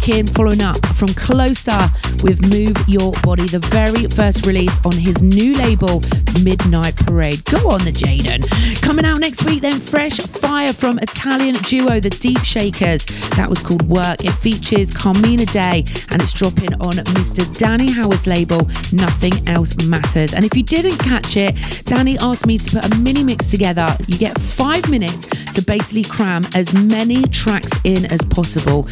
The 0.01 0.07
making, 0.07 0.27
following 0.27 0.61
up 0.61 0.83
from 0.95 1.09
Closer 1.09 1.89
with 2.23 2.41
Move 2.41 2.75
Your 2.87 3.11
Body, 3.23 3.45
the 3.45 3.59
very 3.69 4.07
first 4.07 4.45
release 4.45 4.79
on 4.85 4.93
his 4.93 5.21
new 5.21 5.53
label, 5.55 6.01
Midnight 6.43 6.95
Parade. 6.97 7.43
Go 7.45 7.69
on, 7.69 7.83
the 7.83 7.91
Jaden. 7.91 8.41
Coming 8.81 9.05
out 9.05 9.19
next 9.19 9.43
week, 9.45 9.61
then 9.61 9.79
Fresh 9.79 10.17
Fire 10.17 10.73
from 10.73 10.97
Italian 10.99 11.55
duo 11.55 11.99
The 11.99 12.09
Deepshakerz. 12.09 13.05
That 13.35 13.49
was 13.49 13.61
called 13.61 13.87
Werk. 13.89 14.23
It 14.23 14.31
features 14.31 14.91
Karmina 14.91 15.51
Dai 15.51 15.83
and 16.09 16.21
it's 16.21 16.33
dropping 16.33 16.73
on 16.81 16.93
Mr. 17.13 17.45
Danny 17.57 17.91
Howard's 17.91 18.27
label, 18.27 18.67
Nothing 18.91 19.33
Else 19.47 19.75
Matters. 19.87 20.33
And 20.33 20.45
if 20.45 20.55
you 20.55 20.63
didn't 20.63 20.97
catch 20.97 21.37
it, 21.37 21.55
Danny 21.85 22.17
asked 22.19 22.45
me 22.45 22.57
to 22.57 22.79
put 22.79 22.85
a 22.91 22.95
mini 22.97 23.23
mix 23.23 23.51
together. 23.51 23.95
You 24.07 24.17
get 24.17 24.39
five 24.39 24.89
minutes 24.89 25.25
to 25.53 25.61
basically 25.61 26.03
cram 26.03 26.43
as 26.55 26.73
many 26.73 27.23
tracks 27.23 27.71
in 27.83 28.05
as 28.05 28.21
possible. 28.25 28.87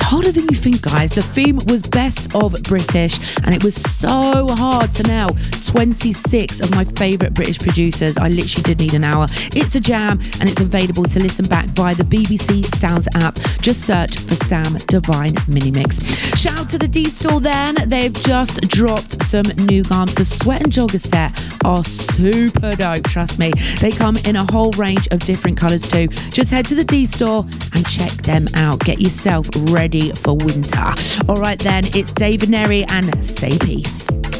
It's 0.00 0.06
harder 0.06 0.30
than 0.30 0.44
you 0.44 0.54
think, 0.54 0.80
guys. 0.82 1.10
The 1.10 1.22
theme 1.22 1.56
was 1.66 1.82
best 1.82 2.32
of 2.32 2.54
British, 2.62 3.18
and 3.48 3.54
it 3.54 3.64
was 3.64 3.74
so 3.74 4.46
hard 4.58 4.92
to 4.92 5.02
nail 5.04 5.30
26 5.68 6.60
of 6.60 6.70
my 6.70 6.84
favourite 6.84 7.32
British 7.32 7.58
producers. 7.58 8.18
I 8.18 8.28
literally 8.28 8.62
did 8.62 8.78
need 8.78 8.92
an 8.92 9.04
hour. 9.04 9.26
It's 9.52 9.74
a 9.74 9.80
jam, 9.80 10.20
and 10.38 10.50
it's 10.50 10.60
available 10.60 11.04
to 11.04 11.18
listen 11.18 11.46
back 11.46 11.64
via 11.68 11.94
the 11.94 12.02
BBC 12.02 12.66
Sounds 12.66 13.08
app. 13.14 13.36
Just 13.62 13.86
search 13.86 14.18
for 14.18 14.36
Sam 14.36 14.76
Divine 14.88 15.34
Mini 15.46 15.70
Mix. 15.70 15.98
Shout 16.38 16.60
out 16.60 16.68
to 16.68 16.78
the 16.78 16.86
D 16.86 17.06
Store 17.06 17.40
then. 17.40 17.76
They've 17.86 18.12
just 18.12 18.68
dropped 18.68 19.22
some 19.24 19.46
new 19.64 19.82
garms. 19.82 20.14
The 20.14 20.26
Sweat 20.26 20.62
and 20.64 20.70
Jogger 20.70 21.00
set 21.00 21.32
are 21.64 21.82
super 21.84 22.76
dope, 22.76 23.04
trust 23.04 23.38
me. 23.38 23.52
They 23.80 23.92
come 23.92 24.18
in 24.26 24.36
a 24.36 24.44
whole 24.52 24.72
range 24.72 25.08
of 25.08 25.20
different 25.20 25.56
colours 25.56 25.86
too. 25.86 26.08
Just 26.32 26.50
head 26.50 26.66
to 26.66 26.74
the 26.74 26.84
D 26.84 27.06
Store 27.06 27.46
and 27.74 27.88
check 27.88 28.12
them 28.12 28.46
out. 28.56 28.80
Get 28.80 29.00
yourself 29.00 29.48
ready 29.70 30.12
for 30.12 30.36
winter. 30.36 30.92
All 31.30 31.36
right, 31.36 31.58
then, 31.58 31.86
it's 31.94 32.12
David 32.12 32.50
Neri 32.50 32.84
and 32.90 33.24
Say 33.38 33.56
Peace. 33.56 34.37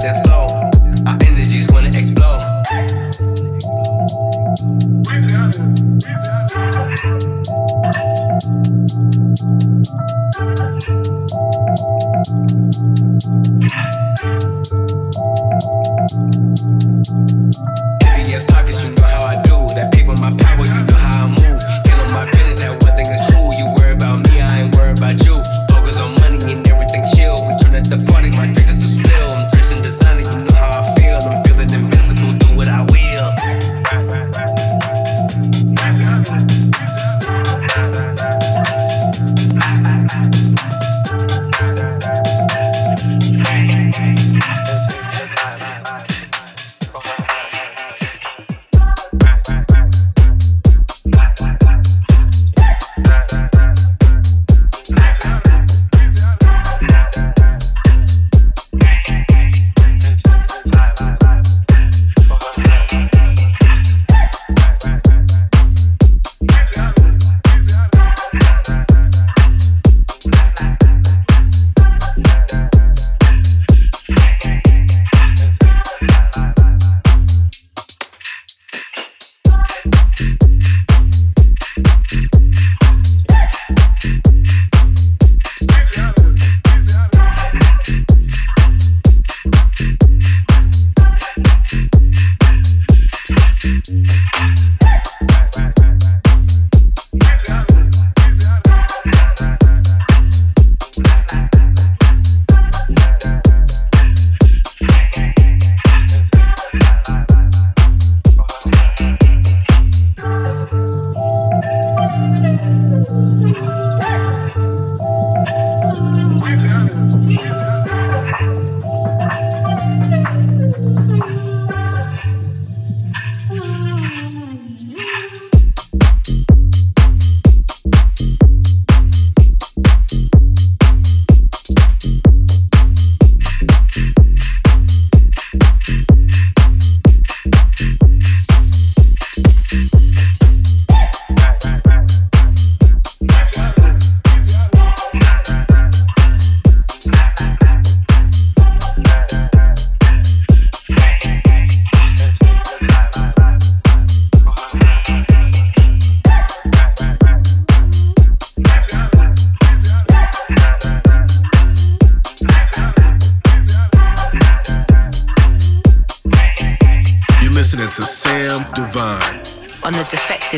Patience, 0.00 0.18
get 0.18 0.59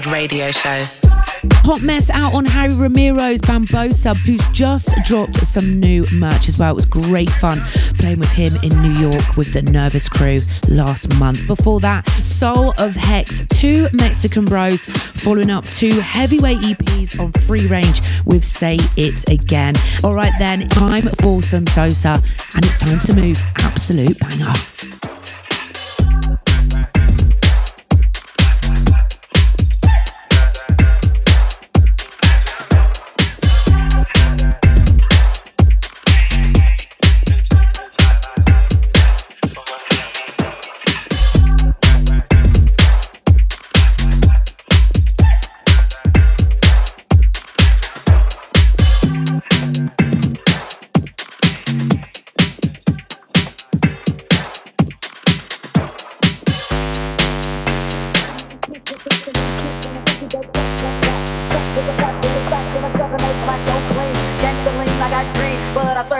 Radio 0.00 0.50
Show. 0.50 0.78
Hot 1.64 1.82
mess 1.82 2.08
out 2.08 2.32
on 2.32 2.46
Harry 2.46 2.72
Romero's 2.74 3.42
Bambossa, 3.42 4.16
who's 4.16 4.40
just 4.48 4.88
dropped 5.04 5.46
some 5.46 5.78
new 5.80 6.06
merch 6.14 6.48
as 6.48 6.58
well. 6.58 6.70
It 6.70 6.74
was 6.74 6.86
great 6.86 7.28
fun 7.28 7.60
playing 7.98 8.20
with 8.20 8.32
him 8.32 8.54
in 8.62 8.80
New 8.80 8.98
York 8.98 9.36
with 9.36 9.52
the 9.52 9.60
Nervous 9.60 10.08
Crew 10.08 10.38
last 10.70 11.14
month. 11.18 11.46
Before 11.46 11.78
that, 11.80 12.08
Soul 12.12 12.72
of 12.78 12.96
Hex, 12.96 13.42
two 13.50 13.88
Mexican 13.92 14.46
bros 14.46 14.86
following 14.86 15.50
up 15.50 15.66
two 15.66 16.00
heavyweight 16.00 16.60
EPs 16.60 17.20
on 17.20 17.30
Freerange 17.32 18.24
with 18.24 18.44
Say 18.44 18.78
It 18.96 19.28
Again. 19.28 19.74
All 20.02 20.14
right, 20.14 20.32
then, 20.38 20.66
time 20.68 21.04
for 21.20 21.42
some 21.42 21.66
Sosa, 21.66 22.16
and 22.54 22.64
it's 22.64 22.78
time 22.78 22.98
to 23.00 23.14
move. 23.14 23.36
Absolute 23.56 24.18
banger. 24.18 25.01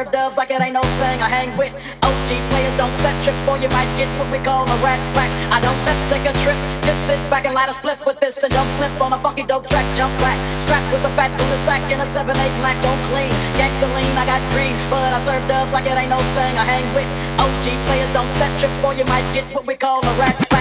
Serve 0.02 0.10
dubs 0.10 0.36
like 0.36 0.50
it 0.50 0.60
ain't 0.60 0.74
no 0.74 0.82
thing. 0.98 1.22
I 1.22 1.30
hang 1.30 1.54
with 1.54 1.70
OG 2.02 2.30
players, 2.50 2.74
don't 2.74 2.90
set 3.06 3.14
trips, 3.22 3.38
boy. 3.46 3.62
You 3.62 3.70
might 3.70 3.86
get 3.94 4.10
what 4.18 4.26
we 4.34 4.42
call 4.42 4.66
a 4.66 4.76
rat 4.82 4.98
pack. 5.14 5.30
I 5.54 5.62
don't 5.62 5.78
cess, 5.78 5.94
take 6.10 6.26
a 6.26 6.34
trip. 6.42 6.58
Just 6.82 6.98
sit 7.06 7.22
back 7.30 7.46
and 7.46 7.54
light 7.54 7.70
a 7.70 7.72
spliff 7.72 8.02
with 8.04 8.18
this 8.18 8.42
and 8.42 8.50
don't 8.50 8.66
slip 8.74 8.90
on 8.98 9.12
a 9.12 9.18
funky 9.22 9.46
dope 9.46 9.68
track. 9.70 9.86
Jump 9.94 10.10
back, 10.18 10.34
strapped 10.66 10.90
with 10.90 11.06
a 11.06 11.12
fat 11.14 11.30
Buddha 11.38 11.58
sack 11.62 11.82
and 11.94 12.02
a 12.02 12.08
7-8 12.08 12.34
black, 12.58 12.74
don't 12.82 12.98
clean. 13.14 13.30
Gangsta 13.54 13.86
lean, 13.94 14.10
I 14.18 14.26
got 14.26 14.42
green, 14.50 14.74
but 14.90 15.14
I 15.14 15.20
serve 15.22 15.46
dubs 15.46 15.72
like 15.72 15.86
it 15.86 15.94
ain't 15.94 16.10
no 16.10 16.18
thing. 16.34 16.54
I 16.58 16.66
hang 16.66 16.86
with 16.98 17.06
OG 17.38 17.66
players, 17.86 18.10
don't 18.10 18.32
set 18.42 18.50
trips, 18.58 18.74
boy. 18.82 18.98
You 18.98 19.06
might 19.06 19.26
get 19.30 19.46
what 19.54 19.70
we 19.70 19.76
call 19.76 20.02
a 20.02 20.12
rat 20.18 20.51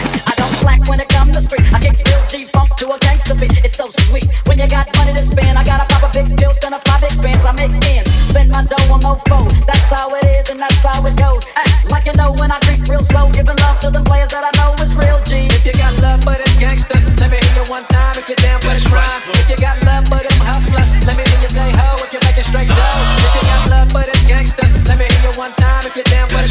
slack 0.61 0.81
when 0.87 0.99
it 0.99 1.09
comes 1.09 1.35
to 1.35 1.41
street. 1.41 1.65
I 1.73 1.79
kick 1.81 1.97
Bill 2.05 2.23
G 2.29 2.45
funk 2.45 2.75
to 2.77 2.85
a 2.93 2.97
gangsta 3.01 3.33
beat. 3.39 3.57
It's 3.65 3.77
so 3.77 3.89
sweet 4.07 4.29
when 4.45 4.59
you 4.59 4.67
got 4.69 4.85
money 4.97 5.13
to 5.13 5.23
spend. 5.25 5.57
I 5.57 5.63
got 5.65 5.81
a 5.81 5.85
pop 5.89 6.05
a 6.05 6.09
big 6.13 6.37
tilt 6.37 6.61
and 6.63 6.75
a 6.77 6.79
five 6.85 7.01
big 7.01 7.17
bands. 7.21 7.43
I 7.45 7.51
make 7.57 7.73
ends, 7.89 8.09
spend 8.29 8.49
my 8.51 8.63
dough 8.65 8.93
on 8.93 9.01
mofo. 9.01 9.49
That's 9.65 9.89
how 9.89 10.13
it 10.15 10.25
is 10.37 10.49
and 10.49 10.59
that's 10.59 10.83
how 10.85 11.05
it 11.05 11.15
goes. 11.17 11.49
Act 11.57 11.91
like 11.91 12.05
you 12.05 12.13
know 12.13 12.31
when 12.37 12.51
I 12.51 12.59
creep 12.65 12.85
real 12.87 13.03
slow, 13.03 13.29
giving 13.33 13.57
love 13.57 13.79
to 13.81 13.89
the 13.89 14.03
players 14.05 14.31
that 14.31 14.45
I 14.45 14.51
know 14.61 14.71
is 14.83 14.93
real 14.93 15.19
G. 15.25 15.49
If 15.51 15.65
you 15.65 15.73
got 15.73 15.93
love 16.01 16.21
for 16.23 16.37
them 16.37 16.53
gangsters, 16.61 17.05
let 17.19 17.29
me 17.33 17.41
hear 17.41 17.55
you 17.57 17.65
one 17.67 17.85
time 17.89 18.15
if 18.15 18.29
you're 18.29 18.39
down 18.39 18.61
for 18.61 18.73
the 18.77 18.83
crime. 18.85 19.21
If 19.41 19.49
you 19.49 19.57
got 19.57 19.81
love 19.83 20.05
for 20.07 20.21
them 20.21 20.39
hustlers, 20.45 20.89
let 21.07 21.17
me 21.17 21.23
hear 21.25 21.41
you 21.41 21.49
say 21.49 21.69
ho 21.73 21.97
if 22.05 22.13
you're 22.13 22.25
making 22.29 22.45
straight 22.45 22.69
dough. 22.69 23.01
If 23.25 23.33
you 23.35 23.43
got 23.49 23.61
love 23.73 23.87
for 23.91 24.03
them 24.05 24.21
gangsters, 24.29 24.71
let 24.85 24.97
me 24.99 25.05
hear 25.09 25.23
you 25.25 25.33
one 25.39 25.53
time 25.57 25.81
if 25.89 25.95
you're 25.97 26.07
down 26.11 26.29
for 26.29 26.41
the 26.43 26.49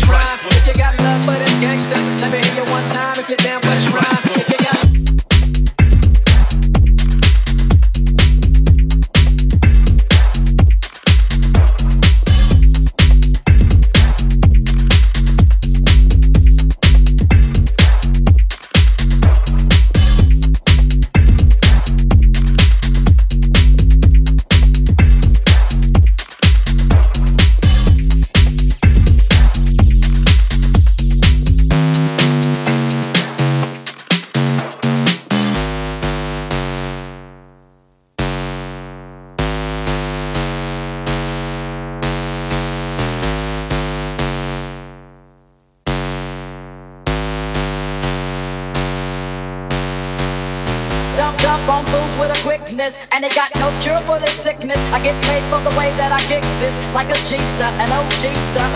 quickness, 52.80 53.08
and 53.12 53.24
they 53.24 53.28
got 53.30 53.52
no 53.60 53.68
cure 53.82 54.00
for 54.08 54.18
this 54.18 54.32
sickness. 54.32 54.78
I 54.92 55.02
get 55.02 55.16
paid 55.24 55.44
for 55.52 55.60
the 55.60 55.74
way 55.76 55.92
that 56.00 56.12
I 56.12 56.20
kick 56.24 56.42
this, 56.60 56.72
like 56.96 57.12
a 57.12 57.18
G-star, 57.28 57.72
an 57.76 57.92
OG 57.92 58.24
star. 58.48 58.68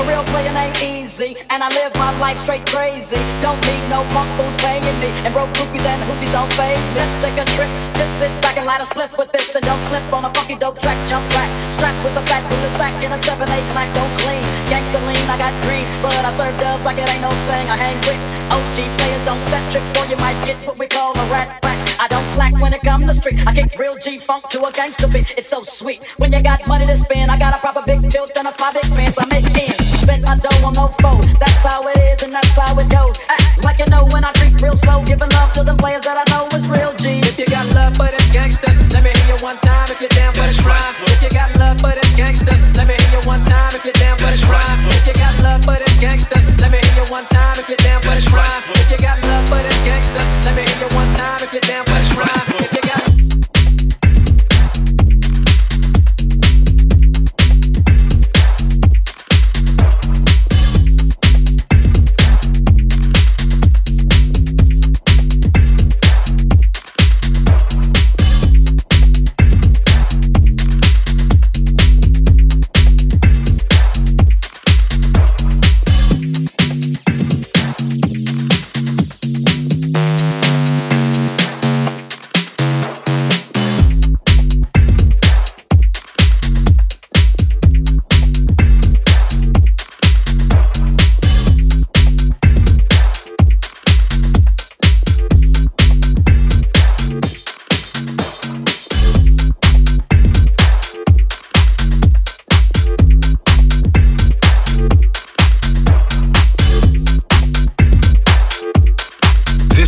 A 0.00 0.02
real 0.08 0.24
player 0.32 0.52
ain't 0.56 0.80
Easy, 0.80 1.36
and 1.50 1.62
I 1.62 1.68
live 1.68 1.92
my 1.96 2.10
life 2.18 2.38
straight 2.38 2.64
crazy. 2.66 3.20
Don't 3.44 3.60
need 3.68 3.84
no 3.92 4.08
punk 4.16 4.28
fools 4.36 4.56
paying 4.64 4.82
me, 5.00 5.10
and 5.24 5.32
broke 5.34 5.52
groupies 5.52 5.84
and 5.84 6.00
hoochies 6.08 6.32
don't 6.32 6.48
phase 6.56 6.80
me. 6.96 7.04
Let's 7.04 7.14
take 7.20 7.36
a 7.36 7.44
trip, 7.52 7.68
just 7.94 8.12
sit 8.18 8.32
back 8.40 8.56
and 8.56 8.64
light 8.64 8.80
a 8.80 8.88
spliff 8.88 9.12
with 9.18 9.30
this, 9.32 9.54
and 9.54 9.64
don't 9.64 9.82
slip 9.88 10.04
on 10.12 10.24
a 10.24 10.30
funky 10.32 10.56
dope 10.56 10.80
track. 10.80 10.96
Jump 11.08 11.28
back, 11.36 11.50
strapped 11.76 12.00
with 12.04 12.16
a 12.16 12.24
fat 12.24 12.42
Buddha 12.48 12.70
sack 12.80 12.94
and 13.04 13.12
a 13.12 13.20
7-8 13.20 13.44
black, 13.76 13.88
don't 13.92 14.14
clean. 14.24 14.42
Gangsta 14.72 15.00
lean, 15.04 15.26
I 15.28 15.36
got 15.36 15.52
green, 15.68 15.84
but 16.00 16.16
I 16.24 16.32
serve 16.32 16.56
dubs 16.56 16.84
like 16.88 16.96
it 16.96 17.08
ain't 17.12 17.20
no 17.20 17.32
thing. 17.52 17.68
I 17.68 17.76
hang 17.76 17.98
with 18.08 18.20
OG 18.48 18.76
players, 18.96 19.22
don't 19.28 19.42
set 19.52 19.62
tricks, 19.70 19.90
or 20.00 20.06
you 20.08 20.16
might 20.16 20.38
get 20.48 20.56
what 20.64 20.78
we 20.78 20.88
call 20.88 21.12
a 21.12 21.24
rat 21.28 21.60
pack. 21.60 21.91
I 21.98 22.08
don't 22.08 22.26
slack 22.28 22.52
when 22.60 22.72
it 22.72 22.82
come 22.82 23.02
to 23.02 23.06
the 23.08 23.14
street. 23.14 23.46
I 23.46 23.54
kick 23.54 23.78
real 23.78 23.96
G 23.96 24.18
funk 24.18 24.48
to 24.50 24.64
a 24.64 24.72
gangster 24.72 25.08
beat. 25.08 25.32
It's 25.36 25.50
so 25.50 25.62
sweet. 25.62 26.02
When 26.16 26.32
you 26.32 26.42
got 26.42 26.66
money 26.66 26.86
to 26.86 26.96
spend, 26.96 27.30
I 27.30 27.38
got 27.38 27.54
a 27.54 27.58
proper 27.58 27.82
big 27.84 28.10
tilt 28.10 28.30
and 28.36 28.48
a 28.48 28.52
fly 28.52 28.72
big 28.72 28.88
pants. 28.92 29.18
I 29.18 29.26
make 29.26 29.48
ends. 29.56 29.92
Spend 30.02 30.22
my 30.22 30.36
dough 30.36 30.66
on 30.66 30.74
no 30.74 30.88
foe. 31.00 31.20
That's 31.38 31.62
how 31.64 31.86
it 31.86 31.98
is 31.98 32.22
and 32.22 32.32
that's 32.32 32.56
how 32.56 32.78
it 32.78 32.88
goes. 32.90 33.20
Act 33.28 33.64
like 33.64 33.78
you 33.78 33.86
know 33.86 34.06
when 34.10 34.24
I 34.24 34.32
creep 34.34 34.58
real 34.62 34.76
slow, 34.76 35.04
giving 35.04 35.30
love 35.30 35.52
to 35.54 35.62
the 35.62 35.74
players 35.74 36.02
that 36.02 36.18
I 36.18 36.24
know 36.32 36.48
is 36.56 36.66
real 36.66 36.94
G. 36.98 37.22
If 37.22 37.38
you 37.38 37.46
got 37.46 37.66
love 37.74 37.96
for 37.96 38.10
them 38.10 38.26
gangsters, 38.32 38.78
let 38.92 39.04
me 39.04 39.10
hear 39.14 39.36
you 39.36 39.38
one 39.44 39.58
time 39.62 39.86
if 39.88 40.00
you're 40.00 40.10
down 40.10 40.34
for 40.34 40.46
the 40.46 40.58
rhyme. 40.66 40.94
If 41.06 41.22
you 41.22 41.30
got 41.30 41.56
love 41.58 41.78
for 41.78 41.94
them 41.94 42.10
gangsters, 42.18 42.62
let 42.74 42.86
me 42.88 42.94
hear 42.98 43.12
you 43.14 43.22
one 43.30 43.44
time 43.46 43.72
if 43.78 43.84
you're 43.84 43.94
down 43.94 44.18
for 44.18 44.32
the 44.32 44.42
rhyme. 44.50 44.82
If 44.90 45.06
you 45.06 45.14
got 45.14 45.34
love 45.46 45.62
for 45.62 45.78
them 45.78 45.94
gangsters, 46.02 46.46
let 46.58 46.70
me 46.74 46.78
hear 46.82 46.96
you 46.98 47.06
one 47.14 47.26
time 47.30 47.54
if 47.62 47.68
you're 47.70 47.78
down 47.78 48.00
for 48.02 48.16
the 48.18 48.26
rhyme. 48.34 48.62
If 48.74 48.90
you 48.90 48.98
got 48.98 49.18
love 49.22 49.46
for 49.46 49.60
them 49.62 49.78
gangsters, 49.86 50.28
let 50.42 50.52
me 50.58 50.62
hear 50.66 50.78
you 50.82 50.90
one 50.98 51.10
time 51.14 51.38
if 51.46 51.52
you're 51.54 51.62
down 51.62 51.81
for 51.84 52.74
the 52.74 52.81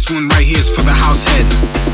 This 0.04 0.12
one 0.12 0.28
right 0.28 0.44
here 0.44 0.58
is 0.58 0.68
for 0.68 0.82
the 0.82 0.92
house 0.92 1.22
heads 1.22 1.93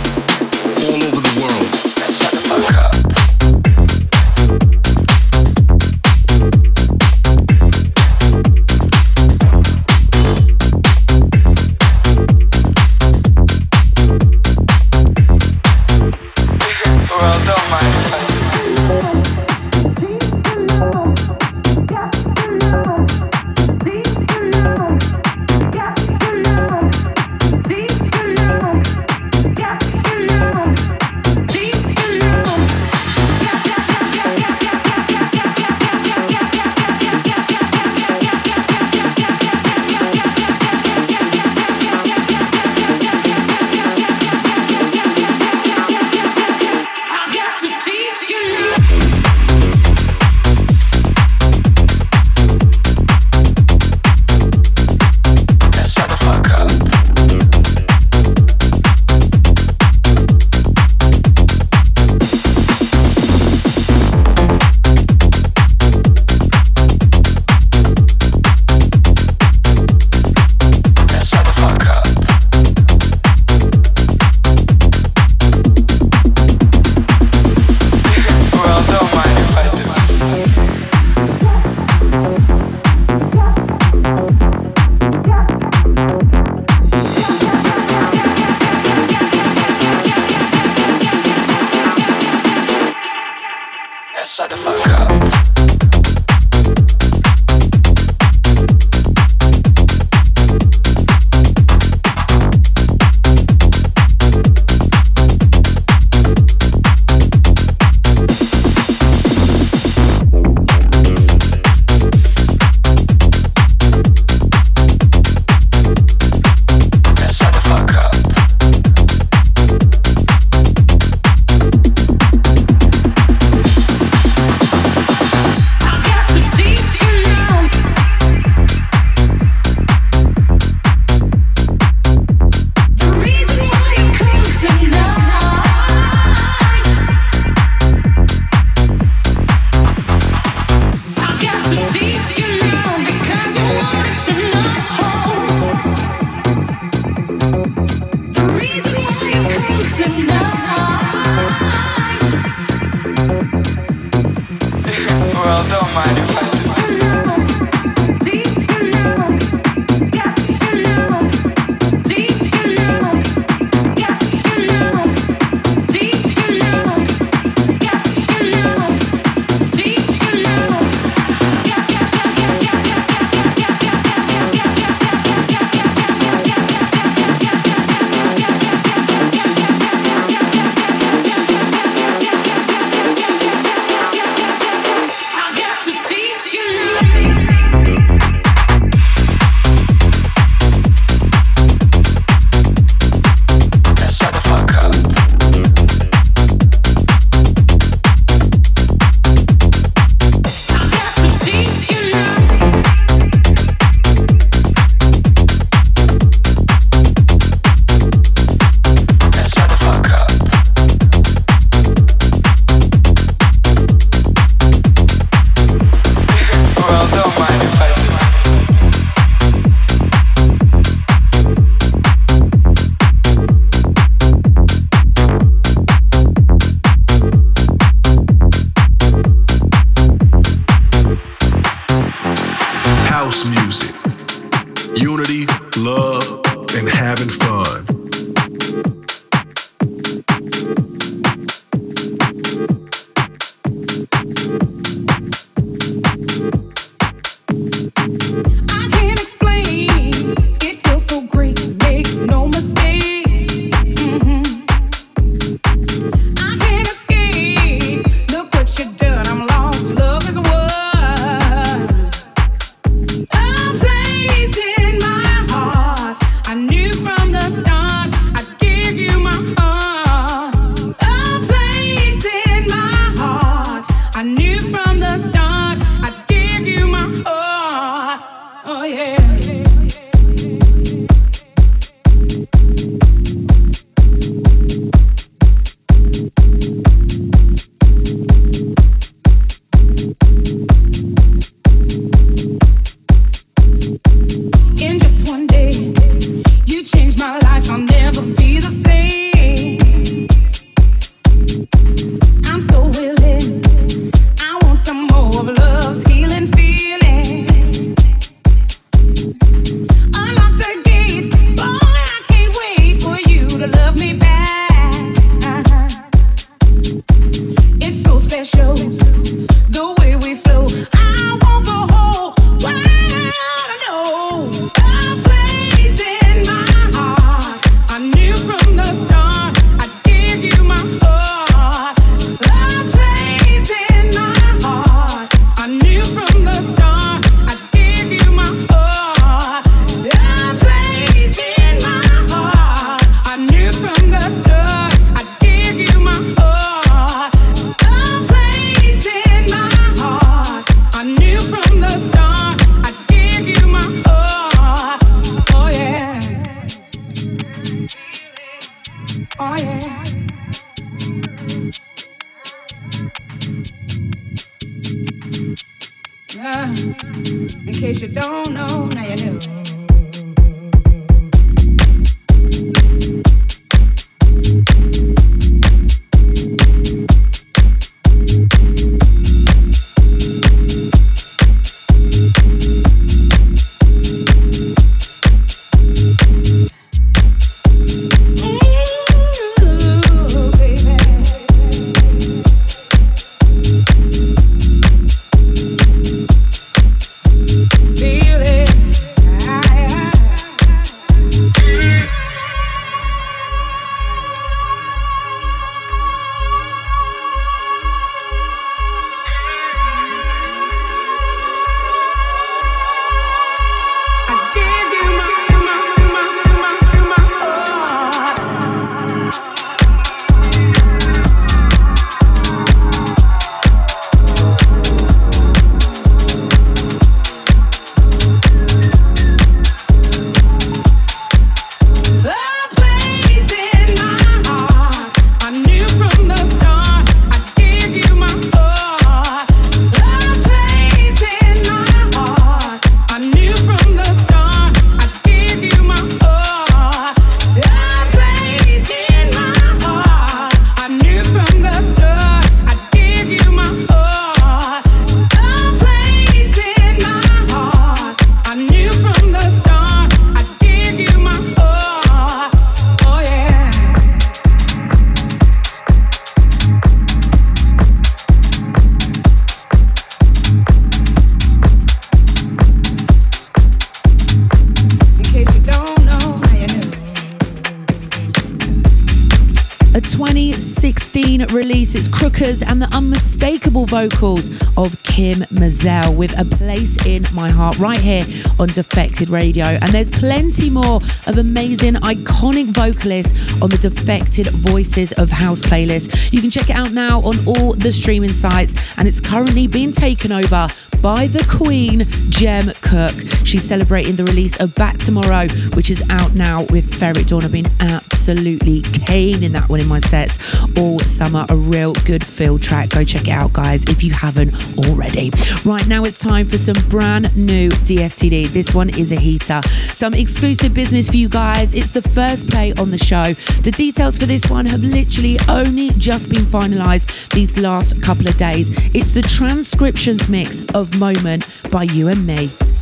release. 481.70 481.94
It's 481.94 482.08
Crookers 482.08 482.64
and 482.66 482.82
the 482.82 482.88
unmistakable 482.92 483.59
vocals 483.70 484.48
of 484.76 484.92
Kym 485.04 485.50
Mazelle 485.58 486.14
with 486.14 486.38
a 486.38 486.44
place 486.56 486.96
in 487.06 487.24
my 487.34 487.50
heart 487.50 487.78
right 487.78 488.00
here 488.00 488.24
on 488.58 488.68
Defected 488.68 489.28
Radio. 489.30 489.64
And 489.64 489.92
there's 489.92 490.10
plenty 490.10 490.70
more 490.70 490.96
of 491.26 491.38
amazing, 491.38 491.94
iconic 491.94 492.66
vocalists 492.66 493.32
on 493.62 493.70
the 493.70 493.78
Defected 493.78 494.48
Voices 494.48 495.12
of 495.12 495.30
House 495.30 495.62
playlist. 495.62 496.32
You 496.32 496.40
can 496.40 496.50
check 496.50 496.70
it 496.70 496.76
out 496.76 496.92
now 496.92 497.20
on 497.20 497.36
all 497.46 497.74
the 497.74 497.92
streaming 497.92 498.32
sites, 498.32 498.74
and 498.98 499.06
it's 499.06 499.20
currently 499.20 499.66
being 499.66 499.92
taken 499.92 500.32
over 500.32 500.68
by 501.00 501.26
the 501.28 501.44
Queen, 501.48 502.04
Jem 502.28 502.70
Cooke. 502.82 503.14
She's 503.46 503.64
celebrating 503.64 504.16
the 504.16 504.24
release 504.24 504.60
of 504.60 504.74
Back 504.74 504.98
Tomorrow, 504.98 505.48
which 505.74 505.90
is 505.90 506.02
out 506.10 506.34
now 506.34 506.64
with 506.70 506.90
Ferreck 506.90 507.26
Dawn. 507.26 507.42
I've 507.42 507.52
been 507.52 507.70
absolutely 507.80 508.82
caning 508.82 509.52
that 509.52 509.68
one 509.70 509.80
in 509.80 509.88
my 509.88 510.00
sets 510.00 510.38
all 510.76 511.00
summer. 511.00 511.46
A 511.48 511.56
real 511.56 511.94
good 512.04 512.22
feel 512.22 512.58
track. 512.58 512.90
Go 512.90 513.02
check 513.02 513.28
it 513.28 513.30
out, 513.30 513.52
guys, 513.62 513.84
if 513.84 514.02
you 514.02 514.12
haven't 514.12 514.54
already. 514.78 515.30
Right 515.66 515.86
now, 515.86 516.04
it's 516.04 516.16
time 516.16 516.46
for 516.46 516.56
some 516.56 516.76
brand 516.88 517.36
new 517.36 517.68
DFTD. 517.68 518.48
This 518.48 518.74
one 518.74 518.88
is 518.88 519.12
a 519.12 519.16
heater. 519.16 519.60
Some 519.92 520.14
exclusive 520.14 520.72
business 520.72 521.10
for 521.10 521.16
you 521.16 521.28
guys. 521.28 521.74
It's 521.74 521.90
the 521.90 522.00
first 522.00 522.48
play 522.48 522.72
on 522.74 522.90
the 522.90 522.96
show. 522.96 523.34
The 523.62 523.70
details 523.70 524.16
for 524.16 524.24
this 524.24 524.46
one 524.48 524.64
have 524.64 524.82
literally 524.82 525.38
only 525.48 525.90
just 525.98 526.30
been 526.30 526.46
finalized 526.46 527.30
these 527.34 527.58
last 527.58 528.02
couple 528.02 528.28
of 528.28 528.36
days. 528.38 528.70
It's 528.94 529.10
the 529.10 529.22
transcriptions 529.22 530.28
mix 530.28 530.66
of 530.70 530.98
Moment 530.98 531.44
by 531.70 531.86
youANDme. 531.86 532.79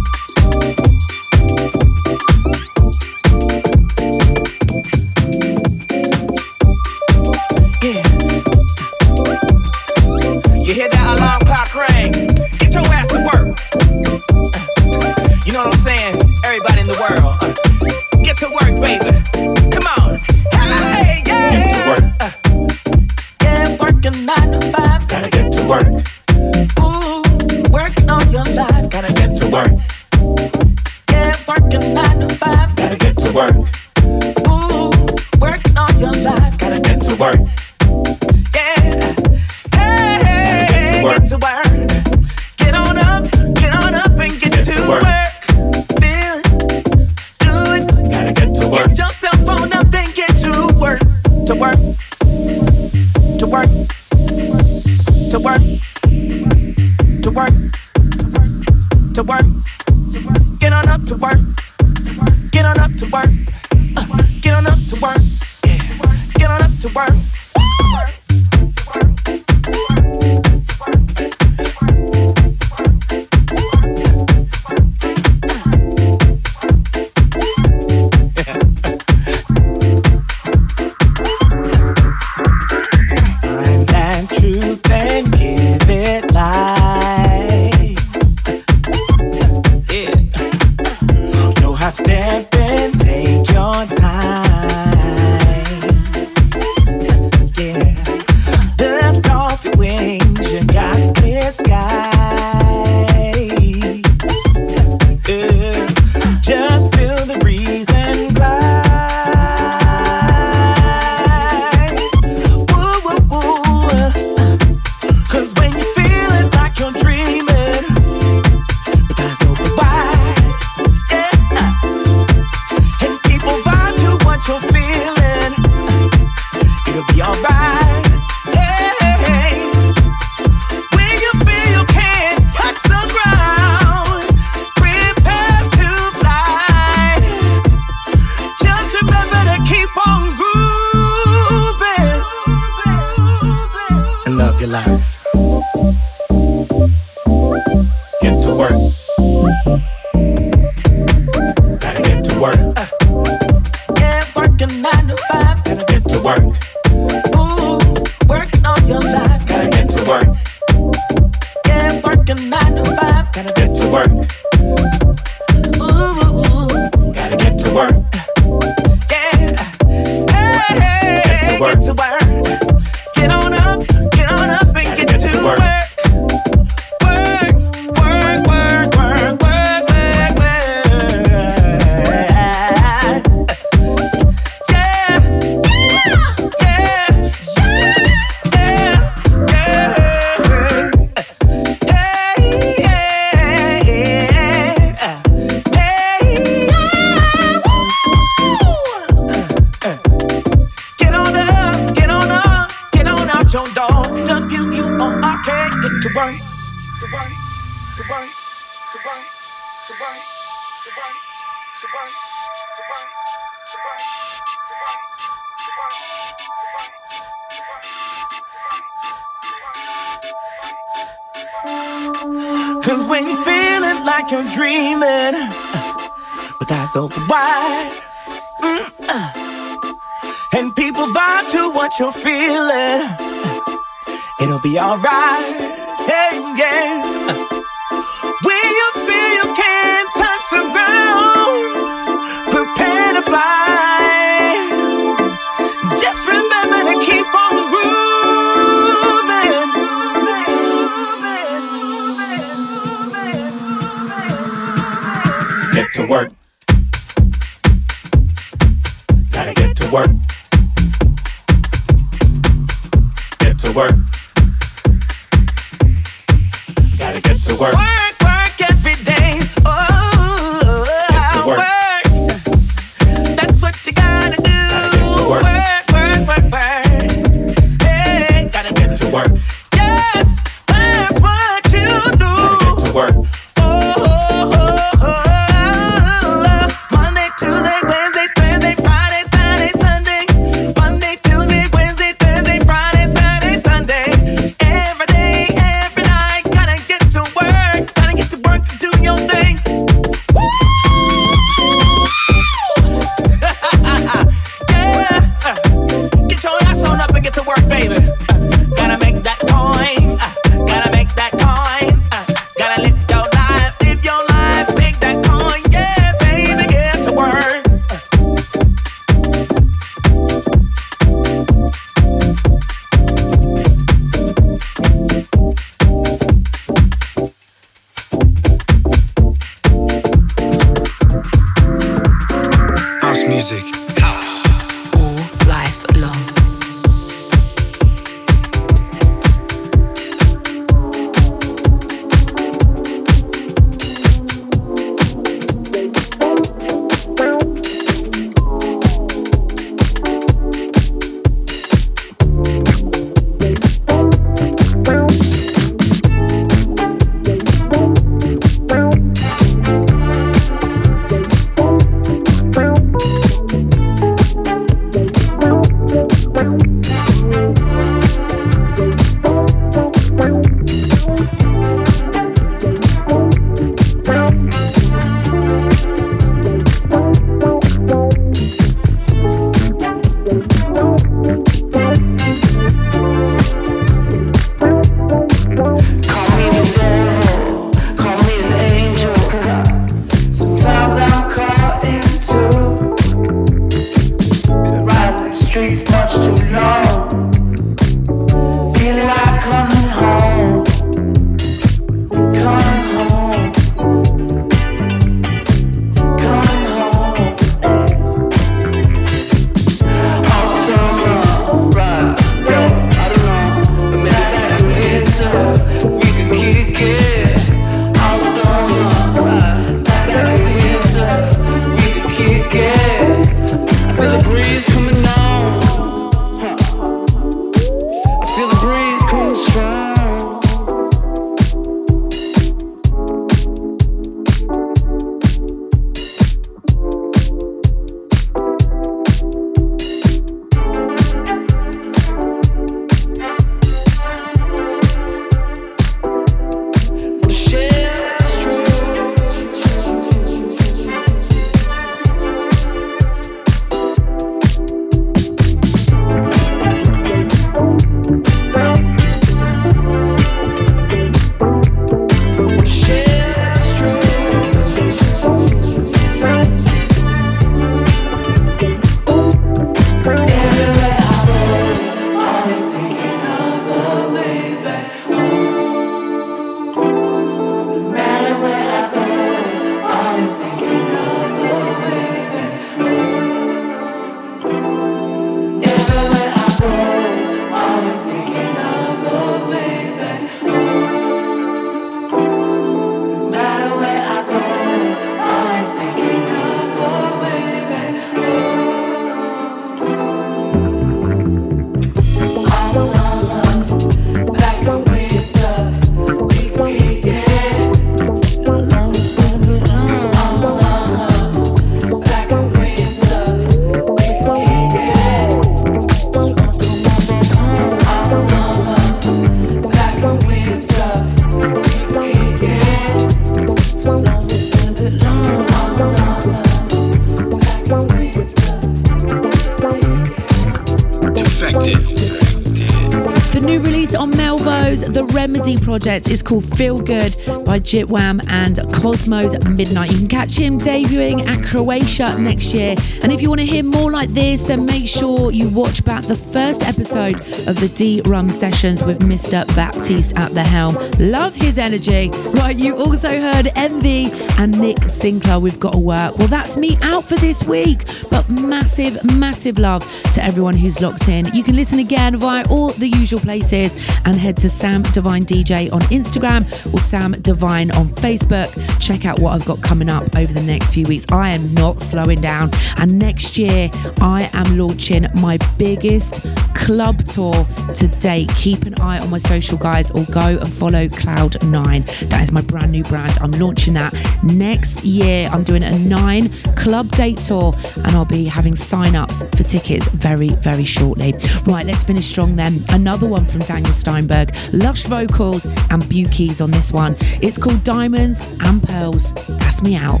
Project. 535.78 536.10
It's 536.10 536.22
called 536.22 536.44
Feel 536.56 536.78
Good 536.78 537.14
by 537.58 537.64
Jitwam 537.64 538.24
and 538.28 538.56
Cosmo's 538.56 539.32
Midnight. 539.46 539.90
You 539.90 539.98
can 539.98 540.08
catch 540.08 540.36
him 540.36 540.58
debuting 540.58 541.26
at 541.26 541.44
Croatia 541.44 542.16
next 542.18 542.54
year. 542.54 542.76
And 543.02 543.10
if 543.12 543.22
you 543.22 543.28
want 543.28 543.40
to 543.40 543.46
hear 543.46 543.64
more 543.64 543.90
like 543.90 544.10
this, 544.10 544.44
then 544.44 544.64
make 544.64 544.86
sure 544.86 545.32
you 545.32 545.48
watch 545.48 545.84
back 545.84 546.04
the 546.04 546.14
first 546.14 546.62
episode 546.62 547.14
of 547.48 547.58
the 547.58 547.72
D 547.74 548.00
Rum 548.04 548.28
sessions 548.28 548.84
with 548.84 549.00
Mr. 549.00 549.46
Baptiste 549.56 550.16
at 550.16 550.32
the 550.34 550.42
helm. 550.42 550.76
Love 550.98 551.34
his 551.34 551.58
energy. 551.58 552.10
Right, 552.32 552.56
you 552.58 552.76
also 552.76 553.08
heard 553.08 553.46
Envee 553.56 554.10
and 554.38 554.58
Nick 554.60 554.76
Sinckler. 554.78 555.40
We've 555.40 555.60
got 555.60 555.72
to 555.72 555.78
work. 555.78 556.18
Well, 556.18 556.28
that's 556.28 556.56
me 556.56 556.78
out 556.82 557.04
for 557.04 557.16
this 557.16 557.46
week. 557.46 557.86
But 558.10 558.28
massive, 558.28 559.02
massive 559.04 559.58
love 559.58 559.82
to 560.12 560.22
everyone 560.22 560.54
who's 560.54 560.80
locked 560.80 561.08
in. 561.08 561.26
You 561.34 561.42
can 561.42 561.56
listen 561.56 561.78
again 561.78 562.16
via 562.16 562.46
all 562.48 562.70
the 562.70 562.88
usual 562.88 563.20
places 563.20 563.74
and 564.04 564.16
head 564.16 564.36
to 564.38 564.50
Sam 564.50 564.82
Divine 564.82 565.24
DJ 565.24 565.72
on 565.72 565.80
Instagram 565.82 566.42
or 566.72 566.80
Sam 566.80 567.12
Divine 567.22 567.47
on 567.48 567.88
Facebook. 567.88 568.77
Check 568.80 569.04
out 569.04 569.18
what 569.18 569.32
I've 569.32 569.44
got 569.44 569.62
coming 569.62 569.88
up 569.88 570.16
over 570.16 570.32
the 570.32 570.42
next 570.42 570.74
few 570.74 570.86
weeks. 570.86 571.06
I 571.10 571.30
am 571.30 571.52
not 571.54 571.80
slowing 571.80 572.20
down. 572.20 572.50
And 572.78 572.98
next 572.98 573.36
year, 573.38 573.70
I 574.00 574.30
am 574.32 574.56
launching 574.56 575.06
my 575.20 575.38
biggest 575.58 576.26
club 576.54 577.04
tour 577.06 577.46
to 577.74 577.88
date. 578.00 578.28
Keep 578.36 578.64
an 578.64 578.80
eye 578.80 578.98
on 578.98 579.10
my 579.10 579.18
social 579.18 579.58
guys 579.58 579.90
or 579.90 580.04
go 580.12 580.20
and 580.20 580.52
follow 580.52 580.86
Cloud9. 580.88 582.08
That 582.08 582.22
is 582.22 582.32
my 582.32 582.42
brand 582.42 582.72
new 582.72 582.82
brand. 582.84 583.16
I'm 583.20 583.30
launching 583.32 583.74
that 583.74 583.94
next 584.22 584.84
year. 584.84 585.28
I'm 585.32 585.44
doing 585.44 585.62
a 585.62 585.78
nine 585.78 586.28
club 586.56 586.90
date 586.90 587.18
tour 587.18 587.54
and 587.76 587.86
I'll 587.88 588.04
be 588.04 588.24
having 588.24 588.56
sign 588.56 588.94
ups 588.96 589.22
for 589.22 589.44
tickets 589.44 589.88
very, 589.88 590.28
very 590.28 590.64
shortly. 590.64 591.14
Right, 591.46 591.64
let's 591.64 591.84
finish 591.84 592.06
strong 592.06 592.36
then. 592.36 592.58
Another 592.70 593.06
one 593.06 593.24
from 593.26 593.40
Daniel 593.40 593.72
Steinberg. 593.72 594.34
Lush 594.52 594.84
vocals 594.84 595.44
and 595.44 595.82
Bukies 595.84 596.42
on 596.42 596.50
this 596.50 596.72
one. 596.72 596.96
It's 597.22 597.38
called 597.38 597.64
Diamonds 597.64 598.36
and 598.40 598.60
Pearls. 598.68 599.14
Me 599.62 599.74
out. 599.74 600.00